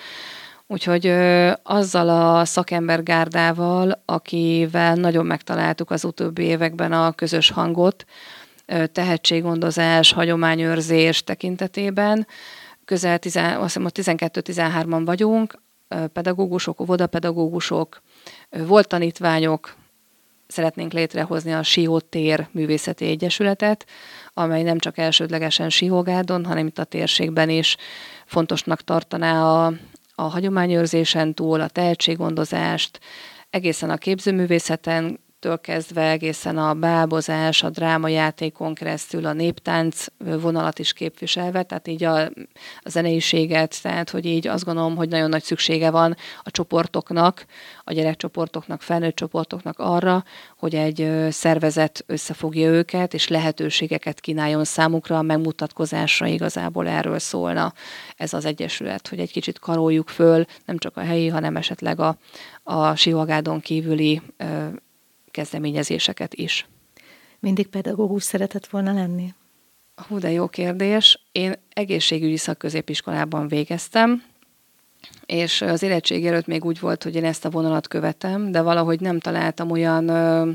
Úgyhogy 0.67 1.07
ö, 1.07 1.53
azzal 1.63 2.09
a 2.09 2.45
szakembergárdával, 2.45 4.03
akivel 4.05 4.95
nagyon 4.95 5.27
megtaláltuk 5.27 5.91
az 5.91 6.05
utóbbi 6.05 6.43
években 6.43 6.93
a 6.93 7.13
közös 7.13 7.51
hangot, 7.51 8.05
tehetséggondozás, 8.93 10.13
hagyományőrzés 10.13 11.25
tekintetében, 11.25 12.27
közel 12.85 13.19
10, 13.19 13.37
azt 13.37 13.79
hiszem, 13.95 14.17
12-13-an 14.17 15.03
vagyunk, 15.05 15.59
pedagógusok, 16.13 16.81
óvodapedagógusok, 16.81 18.03
volt 18.51 18.89
tanítványok, 18.89 19.77
szeretnénk 20.47 20.93
létrehozni 20.93 21.53
a 21.53 21.63
Siótér 21.63 22.49
Művészeti 22.51 23.07
Egyesületet, 23.07 23.87
amely 24.35 24.63
nem 24.63 24.79
csak 24.79 24.99
elsődlegesen 24.99 25.71
Siógárdon, 25.71 26.45
hanem 26.45 26.67
itt 26.67 26.79
a 26.79 26.85
térségben 26.85 27.49
is 27.49 27.77
fontosnak 28.27 28.83
tartaná 28.83 29.43
a, 29.43 29.73
a 30.15 30.23
hagyományőrzésen 30.23 31.35
túl, 31.35 31.61
a 31.61 31.69
tehetséggondozást, 31.69 33.01
egészen 33.51 33.91
a 33.91 33.97
képzőművészeten 33.97 35.21
től 35.41 35.61
kezdve 35.61 36.11
egészen 36.11 36.59
a 36.59 36.75
bábozás, 36.75 37.63
a 37.63 37.71
drámajátékon 37.71 38.75
keresztül 38.75 39.27
a 39.27 39.33
néptánc 39.33 40.07
vonalat 40.19 40.79
is 40.79 40.93
képviselve, 40.93 41.63
tehát 41.63 41.89
így 41.89 42.05
a, 42.05 42.21
a 42.81 42.89
zeneiséget, 42.89 43.83
tehát 43.83 44.11
hogy 44.11 44.27
így 44.27 44.47
azt 44.47 44.65
gondolom, 44.65 44.97
hogy 44.97 45.09
nagyon 45.09 45.29
nagy 45.29 45.43
szüksége 45.43 45.91
van 45.91 46.17
a 46.43 46.51
csoportoknak, 46.51 47.45
a 47.85 47.93
gyerekcsoportoknak, 47.93 48.83
felnőtt 48.83 49.17
csoportoknak 49.17 49.79
arra, 49.79 50.25
hogy 50.57 50.75
egy 50.75 51.27
szervezet 51.31 52.05
összefogja 52.07 52.69
őket, 52.69 53.15
és 53.15 53.29
lehetőségeket 53.29 54.21
kínáljon 54.21 54.65
számukra, 54.65 55.19
a 55.19 55.23
megmutatkozásra 55.23 56.27
igazából 56.27 56.89
erről 56.89 57.19
szólna 57.19 57.73
ez 58.17 58.33
az 58.33 58.45
egyesület, 58.45 59.09
hogy 59.09 59.19
egy 59.19 59.33
kicsit 59.33 59.59
karoljuk 59.59 60.09
föl, 60.09 60.45
nem 60.65 60.79
csak 60.79 60.97
a 60.97 61.01
helyi, 61.01 61.29
hanem 61.29 61.57
esetleg 61.57 62.01
a, 62.01 62.17
a 62.63 62.95
Sivagádon 62.95 63.61
kívüli 63.61 64.23
kezdeményezéseket 65.39 66.35
is. 66.35 66.67
Mindig 67.39 67.67
pedagógus 67.67 68.23
szeretett 68.23 68.67
volna 68.67 68.93
lenni? 68.93 69.35
Hú, 70.09 70.19
de 70.19 70.31
jó 70.31 70.49
kérdés. 70.49 71.21
Én 71.33 71.55
egészségügyi 71.73 72.37
szakközépiskolában 72.37 73.49
végeztem, 73.49 74.23
és 75.27 75.63
az 75.63 75.83
érettség 75.83 76.27
előtt 76.27 76.47
még 76.47 76.65
úgy 76.65 76.81
volt, 76.81 77.03
hogy 77.03 77.15
én 77.15 77.25
ezt 77.25 77.45
a 77.45 77.51
vonalat 77.51 77.89
követem, 77.89 78.51
de 78.51 78.61
valahogy 78.61 79.01
nem 79.01 79.19
találtam 79.19 79.71
olyan 79.71 80.09
ö, 80.09 80.51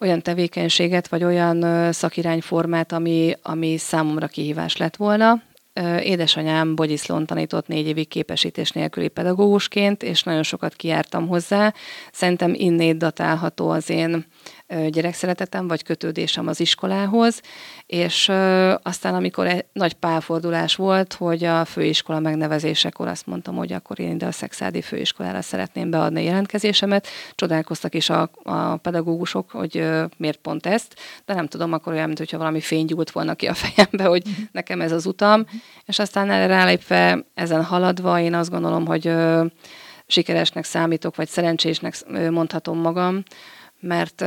olyan 0.00 0.22
tevékenységet, 0.22 1.08
vagy 1.08 1.24
olyan 1.24 1.92
szakirányformát, 1.92 2.92
ami, 2.92 3.36
ami 3.42 3.76
számomra 3.76 4.26
kihívás 4.26 4.76
lett 4.76 4.96
volna. 4.96 5.42
Édesanyám 6.02 6.74
Bogyiszlón 6.74 7.26
tanított 7.26 7.66
négy 7.66 7.86
évig 7.86 8.08
képesítés 8.08 8.70
nélküli 8.70 9.08
pedagógusként, 9.08 10.02
és 10.02 10.22
nagyon 10.22 10.42
sokat 10.42 10.74
kiártam 10.74 11.28
hozzá. 11.28 11.74
Szerintem 12.12 12.54
innét 12.54 12.96
datálható 12.96 13.70
az 13.70 13.90
én 13.90 14.26
gyerekszeretetem 14.88 15.68
vagy 15.68 15.82
kötődésem 15.82 16.46
az 16.48 16.60
iskolához, 16.60 17.40
és 17.86 18.28
aztán 18.82 19.14
amikor 19.14 19.46
egy 19.46 19.64
nagy 19.72 19.92
pálfordulás 19.92 20.76
volt, 20.76 21.12
hogy 21.12 21.44
a 21.44 21.64
főiskola 21.64 22.18
megnevezésekor 22.20 23.08
azt 23.08 23.26
mondtam, 23.26 23.56
hogy 23.56 23.72
akkor 23.72 24.00
én 24.00 24.10
ide 24.10 24.26
a 24.26 24.32
Szexádi 24.32 24.82
főiskolára 24.82 25.42
szeretném 25.42 25.90
beadni 25.90 26.20
a 26.20 26.24
jelentkezésemet, 26.24 27.06
csodálkoztak 27.34 27.94
is 27.94 28.10
a, 28.10 28.30
a 28.42 28.76
pedagógusok, 28.76 29.50
hogy 29.50 29.84
miért 30.16 30.38
pont 30.38 30.66
ezt, 30.66 30.94
de 31.24 31.34
nem 31.34 31.46
tudom, 31.46 31.72
akkor 31.72 31.92
olyan, 31.92 32.06
mintha 32.06 32.38
valami 32.38 32.60
fény 32.60 32.84
gyúlt 32.84 33.10
volna 33.10 33.34
ki 33.34 33.46
a 33.46 33.54
fejembe, 33.54 34.04
hogy 34.04 34.22
nekem 34.52 34.80
ez 34.80 34.92
az 34.92 35.06
utam, 35.06 35.44
és 35.84 35.98
aztán 35.98 36.30
erre 36.30 36.46
rálépve, 36.46 37.24
ezen 37.34 37.64
haladva, 37.64 38.20
én 38.20 38.34
azt 38.34 38.50
gondolom, 38.50 38.86
hogy 38.86 39.12
sikeresnek 40.06 40.64
számítok, 40.64 41.16
vagy 41.16 41.28
szerencsésnek 41.28 41.94
mondhatom 42.30 42.78
magam, 42.78 43.22
mert 43.82 44.24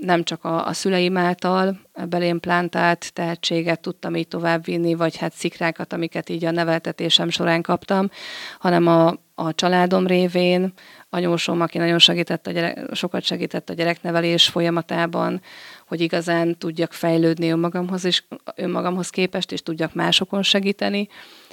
nem 0.00 0.22
csak 0.22 0.44
a, 0.44 0.66
a 0.66 0.72
szüleim 0.72 1.16
által 1.16 1.80
belém 2.08 2.40
plántált 2.40 3.12
tehetséget 3.12 3.80
tudtam 3.80 4.16
így 4.16 4.28
továbbvinni, 4.28 4.94
vagy 4.94 5.16
hát 5.16 5.32
szikrákat, 5.32 5.92
amiket 5.92 6.28
így 6.28 6.44
a 6.44 6.50
neveltetésem 6.50 7.30
során 7.30 7.62
kaptam, 7.62 8.10
hanem 8.58 8.86
a, 8.86 9.14
a 9.34 9.54
családom 9.54 10.06
révén, 10.06 10.72
anyósom, 11.10 11.60
aki 11.60 11.78
nagyon 11.78 11.98
segített 11.98 12.46
a 12.46 12.50
gyerek, 12.50 12.94
sokat 12.94 13.22
segített 13.22 13.70
a 13.70 13.74
gyereknevelés 13.74 14.48
folyamatában, 14.48 15.40
hogy 15.86 16.00
igazán 16.00 16.58
tudjak 16.58 16.92
fejlődni 16.92 17.50
önmagamhoz, 17.50 18.04
és 18.04 18.22
önmagamhoz 18.54 19.10
képest, 19.10 19.52
és 19.52 19.62
tudjak 19.62 19.94
másokon 19.94 20.42
segíteni, 20.42 21.08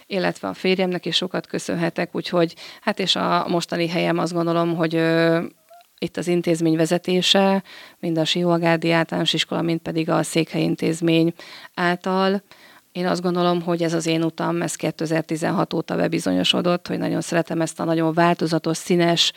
illetve 0.07 0.47
a 0.47 0.53
férjemnek 0.53 1.05
is 1.05 1.15
sokat 1.15 1.47
köszönhetek, 1.47 2.15
úgyhogy 2.15 2.55
hát 2.81 2.99
és 2.99 3.15
a 3.15 3.45
mostani 3.47 3.88
helyem 3.88 4.17
azt 4.17 4.33
gondolom, 4.33 4.75
hogy 4.75 4.95
itt 5.99 6.17
az 6.17 6.27
intézmény 6.27 6.75
vezetése, 6.75 7.63
mind 7.99 8.17
a 8.17 8.25
Sióagárdi 8.25 8.91
általános 8.91 9.33
iskola, 9.33 9.62
mind 9.62 9.79
pedig 9.79 10.09
a 10.09 10.23
Székhely 10.23 10.62
intézmény 10.62 11.33
által. 11.73 12.43
Én 12.91 13.07
azt 13.07 13.21
gondolom, 13.21 13.62
hogy 13.62 13.83
ez 13.83 13.93
az 13.93 14.05
én 14.05 14.23
utam, 14.23 14.62
ez 14.62 14.75
2016 14.75 15.73
óta 15.73 15.95
bebizonyosodott, 15.95 16.88
hogy 16.88 16.97
nagyon 16.97 17.21
szeretem 17.21 17.62
ezt 17.62 17.79
a 17.79 17.83
nagyon 17.83 18.13
változatos, 18.13 18.77
színes 18.77 19.31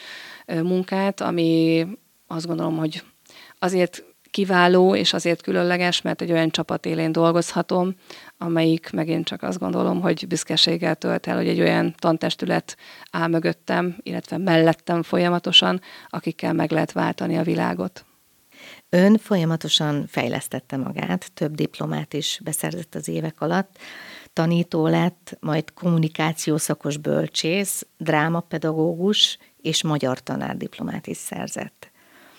munkát, 0.47 1.21
ami 1.21 1.87
azt 2.27 2.47
gondolom, 2.47 2.77
hogy 2.77 3.03
azért 3.59 4.05
kiváló, 4.33 4.95
és 4.95 5.13
azért 5.13 5.43
különleges, 5.43 6.03
mert 6.03 6.23
egy 6.23 6.33
olyan 6.33 6.51
csapat 6.51 6.87
élén 6.87 7.13
dolgozhatom, 7.13 7.95
amelyik 8.39 8.91
megint 8.93 9.25
csak 9.27 9.43
azt 9.43 9.59
gondolom, 9.59 10.01
hogy 10.01 10.27
büszkeséggel 10.29 10.95
tölt 10.95 11.27
el, 11.27 11.37
hogy 11.37 11.49
egy 11.49 11.61
olyan 11.61 11.95
tantestület 11.99 12.77
áll 13.11 13.29
mögöttem, 13.29 13.97
illetve 14.03 14.39
mellettem 14.39 15.03
folyamatosan, 15.03 15.81
akikkel 16.09 16.53
meg 16.53 16.71
lehet 16.71 16.93
váltani 16.93 17.37
a 17.37 17.43
világot. 17.43 18.05
Ön 18.89 19.19
folyamatosan 19.19 20.07
fejlesztette 20.07 20.77
magát, 20.77 21.33
több 21.35 21.55
diplomát 21.55 22.13
is 22.13 22.41
beszerzett 22.45 22.95
az 22.95 23.09
évek 23.09 23.41
alatt, 23.41 23.79
tanító 24.33 24.87
lett, 24.87 25.37
majd 25.41 25.73
kommunikációszakos 25.73 26.97
bölcsész, 26.97 27.87
drámapedagógus 27.97 29.39
és 29.57 29.83
magyar 29.83 30.21
tanárdiplomát 30.21 31.07
is 31.07 31.17
szerzett. 31.17 31.92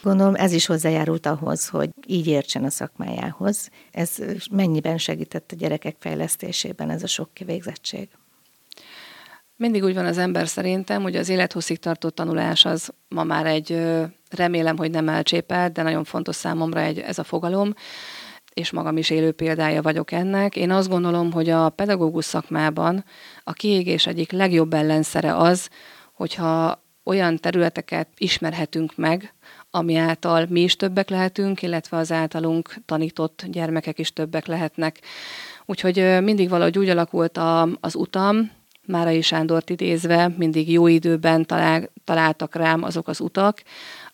Gondolom 0.03 0.35
ez 0.35 0.51
is 0.51 0.65
hozzájárult 0.65 1.25
ahhoz, 1.25 1.67
hogy 1.67 1.89
így 2.07 2.27
értsen 2.27 2.63
a 2.63 2.69
szakmájához. 2.69 3.69
Ez 3.91 4.15
mennyiben 4.51 4.97
segített 4.97 5.51
a 5.51 5.55
gyerekek 5.55 5.95
fejlesztésében 5.99 6.89
ez 6.89 7.03
a 7.03 7.07
sok 7.07 7.33
kivégzettség? 7.33 8.09
Mindig 9.55 9.83
úgy 9.83 9.93
van 9.93 10.05
az 10.05 10.17
ember 10.17 10.47
szerintem, 10.47 11.01
hogy 11.01 11.15
az 11.15 11.29
élethosszig 11.29 11.79
tartó 11.79 12.09
tanulás 12.09 12.65
az 12.65 12.93
ma 13.07 13.23
már 13.23 13.45
egy, 13.45 13.81
remélem, 14.29 14.77
hogy 14.77 14.91
nem 14.91 15.09
elcsépelt, 15.09 15.71
de 15.71 15.81
nagyon 15.81 16.03
fontos 16.03 16.35
számomra 16.35 16.79
egy, 16.79 16.99
ez 16.99 17.19
a 17.19 17.23
fogalom, 17.23 17.73
és 18.53 18.71
magam 18.71 18.97
is 18.97 19.09
élő 19.09 19.31
példája 19.31 19.81
vagyok 19.81 20.11
ennek. 20.11 20.55
Én 20.55 20.71
azt 20.71 20.89
gondolom, 20.89 21.31
hogy 21.31 21.49
a 21.49 21.69
pedagógus 21.69 22.25
szakmában 22.25 23.05
a 23.43 23.53
kiégés 23.53 24.07
egyik 24.07 24.31
legjobb 24.31 24.73
ellenszere 24.73 25.37
az, 25.37 25.69
hogyha 26.13 26.81
olyan 27.03 27.37
területeket 27.37 28.07
ismerhetünk 28.17 28.95
meg, 28.95 29.33
ami 29.75 29.95
által 29.95 30.45
mi 30.49 30.61
is 30.61 30.75
többek 30.75 31.09
lehetünk, 31.09 31.61
illetve 31.61 31.97
az 31.97 32.11
általunk 32.11 32.75
tanított 32.85 33.45
gyermekek 33.47 33.99
is 33.99 34.13
többek 34.13 34.45
lehetnek. 34.45 34.99
Úgyhogy 35.65 36.17
mindig 36.21 36.49
valahogy 36.49 36.77
úgy 36.77 36.89
alakult 36.89 37.37
a, 37.37 37.67
az 37.79 37.95
utam, 37.95 38.51
Márai 38.85 39.21
Sándort 39.21 39.69
idézve, 39.69 40.33
mindig 40.37 40.71
jó 40.71 40.87
időben 40.87 41.45
talál, 41.45 41.89
találtak 42.03 42.55
rám 42.55 42.83
azok 42.83 43.07
az 43.07 43.19
utak, 43.19 43.63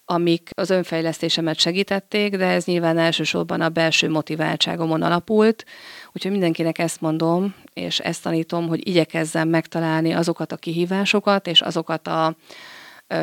amik 0.05 0.49
az 0.55 0.69
önfejlesztésemet 0.69 1.59
segítették, 1.59 2.35
de 2.35 2.45
ez 2.45 2.65
nyilván 2.65 2.97
elsősorban 2.97 3.61
a 3.61 3.69
belső 3.69 4.09
motiváltságomon 4.09 5.01
alapult, 5.01 5.65
úgyhogy 6.11 6.31
mindenkinek 6.31 6.77
ezt 6.77 7.01
mondom, 7.01 7.55
és 7.73 7.99
ezt 7.99 8.23
tanítom, 8.23 8.67
hogy 8.67 8.87
igyekezzem 8.87 9.49
megtalálni 9.49 10.11
azokat 10.11 10.51
a 10.51 10.57
kihívásokat, 10.57 11.47
és 11.47 11.61
azokat 11.61 12.07
a 12.07 12.35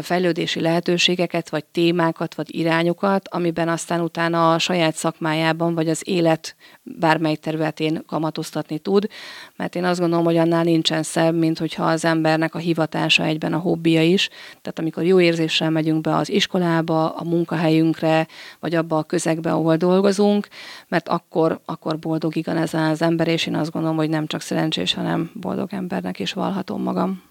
fejlődési 0.02 0.60
lehetőségeket, 0.60 1.50
vagy 1.50 1.64
témákat, 1.64 2.34
vagy 2.34 2.54
irányokat, 2.54 3.28
amiben 3.28 3.68
aztán 3.68 4.00
utána 4.00 4.52
a 4.52 4.58
saját 4.58 4.94
szakmájában, 4.94 5.74
vagy 5.74 5.88
az 5.88 6.02
élet 6.04 6.56
bármely 6.82 7.36
területén 7.36 8.02
kamatoztatni 8.06 8.78
tud, 8.78 9.08
mert 9.56 9.74
én 9.74 9.84
azt 9.84 10.00
gondolom, 10.00 10.24
hogy 10.24 10.36
annál 10.36 10.64
nincsen 10.64 11.02
szebb, 11.02 11.34
mint 11.34 11.58
hogyha 11.58 11.84
az 11.84 12.04
embernek 12.04 12.54
a 12.54 12.58
hivatása 12.58 13.24
egyben 13.24 13.52
a 13.52 13.58
hobbija 13.58 14.02
is. 14.02 14.28
Tehát 14.48 14.78
amikor 14.78 15.04
jó 15.04 15.20
érzéssel 15.20 15.70
megyünk 15.70 16.00
be 16.00 16.16
az 16.16 16.30
iskolába, 16.30 17.14
a 17.14 17.24
munkahelyünkre, 17.24 18.26
vagy 18.60 18.74
abba 18.74 18.98
a 18.98 19.02
közegbe, 19.02 19.52
ahol 19.52 19.76
dolgozunk, 19.76 20.48
mert 20.88 21.08
akkor, 21.08 21.60
akkor 21.64 21.98
boldog 21.98 22.36
igaz 22.36 22.74
az 22.74 23.02
ember, 23.02 23.28
és 23.28 23.46
én 23.46 23.54
azt 23.54 23.70
gondolom, 23.70 23.96
hogy 23.96 24.08
nem 24.08 24.26
csak 24.26 24.40
szerencsés, 24.40 24.94
hanem 24.94 25.30
boldog 25.34 25.68
embernek 25.72 26.18
is 26.18 26.32
valhatom 26.32 26.82
magam. 26.82 27.25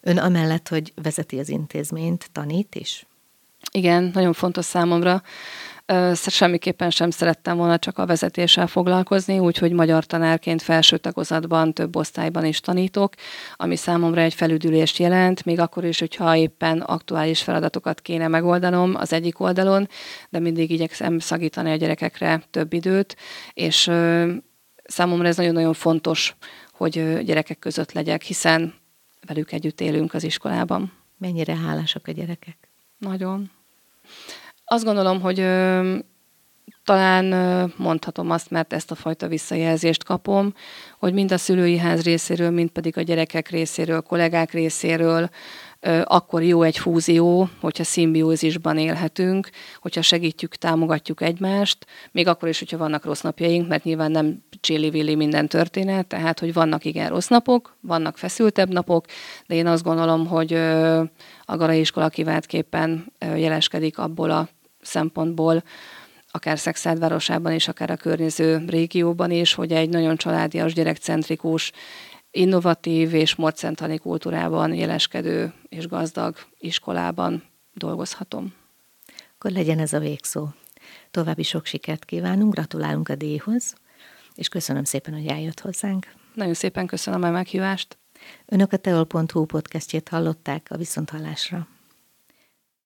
Ön 0.00 0.18
amellett, 0.18 0.68
hogy 0.68 0.92
vezeti 1.02 1.38
az 1.38 1.48
intézményt, 1.48 2.28
tanít 2.32 2.74
is? 2.74 3.06
Igen, 3.70 4.10
nagyon 4.14 4.32
fontos 4.32 4.64
számomra. 4.64 5.22
Semmiképpen 6.14 6.90
sem 6.90 7.10
szerettem 7.10 7.56
volna 7.56 7.78
csak 7.78 7.98
a 7.98 8.06
vezetéssel 8.06 8.66
foglalkozni, 8.66 9.38
úgyhogy 9.38 9.72
magyar 9.72 10.04
tanárként 10.04 10.62
felső 10.62 10.96
tagozatban, 10.96 11.72
több 11.72 11.96
osztályban 11.96 12.44
is 12.44 12.60
tanítok, 12.60 13.14
ami 13.56 13.76
számomra 13.76 14.20
egy 14.20 14.34
felüdülést 14.34 14.98
jelent, 14.98 15.44
még 15.44 15.60
akkor 15.60 15.84
is, 15.84 15.98
hogyha 15.98 16.36
éppen 16.36 16.80
aktuális 16.80 17.42
feladatokat 17.42 18.00
kéne 18.00 18.28
megoldanom 18.28 18.94
az 18.94 19.12
egyik 19.12 19.40
oldalon, 19.40 19.88
de 20.28 20.38
mindig 20.38 20.70
igyekszem 20.70 21.18
szagítani 21.18 21.70
a 21.70 21.76
gyerekekre 21.76 22.42
több 22.50 22.72
időt, 22.72 23.16
és 23.52 23.90
számomra 24.84 25.28
ez 25.28 25.36
nagyon-nagyon 25.36 25.74
fontos, 25.74 26.36
hogy 26.72 27.22
gyerekek 27.24 27.58
között 27.58 27.92
legyek, 27.92 28.22
hiszen 28.22 28.74
velük 29.26 29.52
együtt 29.52 29.80
élünk 29.80 30.14
az 30.14 30.24
iskolában. 30.24 30.92
Mennyire 31.18 31.56
hálásak 31.56 32.06
a 32.06 32.12
gyerekek? 32.12 32.68
Nagyon. 32.98 33.50
Azt 34.64 34.84
gondolom, 34.84 35.20
hogy 35.20 35.40
ö, 35.40 35.98
talán 36.84 37.32
ö, 37.32 37.64
mondhatom 37.76 38.30
azt, 38.30 38.50
mert 38.50 38.72
ezt 38.72 38.90
a 38.90 38.94
fajta 38.94 39.28
visszajelzést 39.28 40.04
kapom, 40.04 40.54
hogy 40.98 41.12
mind 41.12 41.32
a 41.32 41.38
szülői 41.38 41.76
ház 41.76 42.02
részéről, 42.02 42.50
mind 42.50 42.70
pedig 42.70 42.98
a 42.98 43.02
gyerekek 43.02 43.48
részéről, 43.48 44.00
kollégák 44.00 44.52
részéről 44.52 45.30
akkor 46.04 46.42
jó 46.42 46.62
egy 46.62 46.78
fúzió, 46.78 47.48
hogyha 47.60 47.84
szimbiózisban 47.84 48.78
élhetünk, 48.78 49.50
hogyha 49.80 50.02
segítjük, 50.02 50.56
támogatjuk 50.56 51.20
egymást, 51.20 51.86
még 52.12 52.26
akkor 52.26 52.48
is, 52.48 52.58
hogyha 52.58 52.76
vannak 52.76 53.04
rossz 53.04 53.20
napjaink, 53.20 53.68
mert 53.68 53.84
nyilván 53.84 54.10
nem 54.10 54.44
csillivilli 54.60 55.14
minden 55.14 55.48
történet, 55.48 56.06
tehát, 56.06 56.38
hogy 56.38 56.52
vannak 56.52 56.84
igen 56.84 57.08
rossz 57.08 57.28
napok, 57.28 57.76
vannak 57.80 58.18
feszültebb 58.18 58.72
napok, 58.72 59.04
de 59.46 59.54
én 59.54 59.66
azt 59.66 59.82
gondolom, 59.82 60.26
hogy 60.26 60.52
a 61.44 61.56
Garai 61.56 61.80
iskola 61.80 62.08
kiváltképpen 62.08 63.12
jeleskedik 63.18 63.98
abból 63.98 64.30
a 64.30 64.48
szempontból, 64.82 65.62
akár 66.30 66.58
Szexád 66.58 66.98
városában 66.98 67.52
és 67.52 67.68
akár 67.68 67.90
a 67.90 67.96
környező 67.96 68.64
régióban 68.68 69.30
is, 69.30 69.54
hogy 69.54 69.72
egy 69.72 69.88
nagyon 69.88 70.16
családias, 70.16 70.72
gyerekcentrikus 70.72 71.72
innovatív 72.32 73.14
és 73.14 73.34
morcentani 73.34 73.98
kultúrában 73.98 74.74
jeleskedő 74.74 75.52
és 75.68 75.86
gazdag 75.86 76.36
iskolában 76.58 77.42
dolgozhatom. 77.74 78.54
Akkor 79.34 79.50
legyen 79.50 79.78
ez 79.78 79.92
a 79.92 79.98
végszó. 79.98 80.48
További 81.10 81.42
sok 81.42 81.64
sikert 81.64 82.04
kívánunk, 82.04 82.54
gratulálunk 82.54 83.08
a 83.08 83.14
díjhoz, 83.14 83.74
és 84.34 84.48
köszönöm 84.48 84.84
szépen, 84.84 85.14
hogy 85.14 85.26
eljött 85.26 85.60
hozzánk. 85.60 86.06
Nagyon 86.34 86.54
szépen 86.54 86.86
köszönöm 86.86 87.22
a 87.22 87.30
meghívást. 87.30 87.98
Önök 88.46 88.72
a 88.72 88.76
teol.hu 88.76 89.44
podcastjét 89.44 90.08
hallották 90.08 90.66
a 90.70 90.76
Viszonthallásra. 90.76 91.66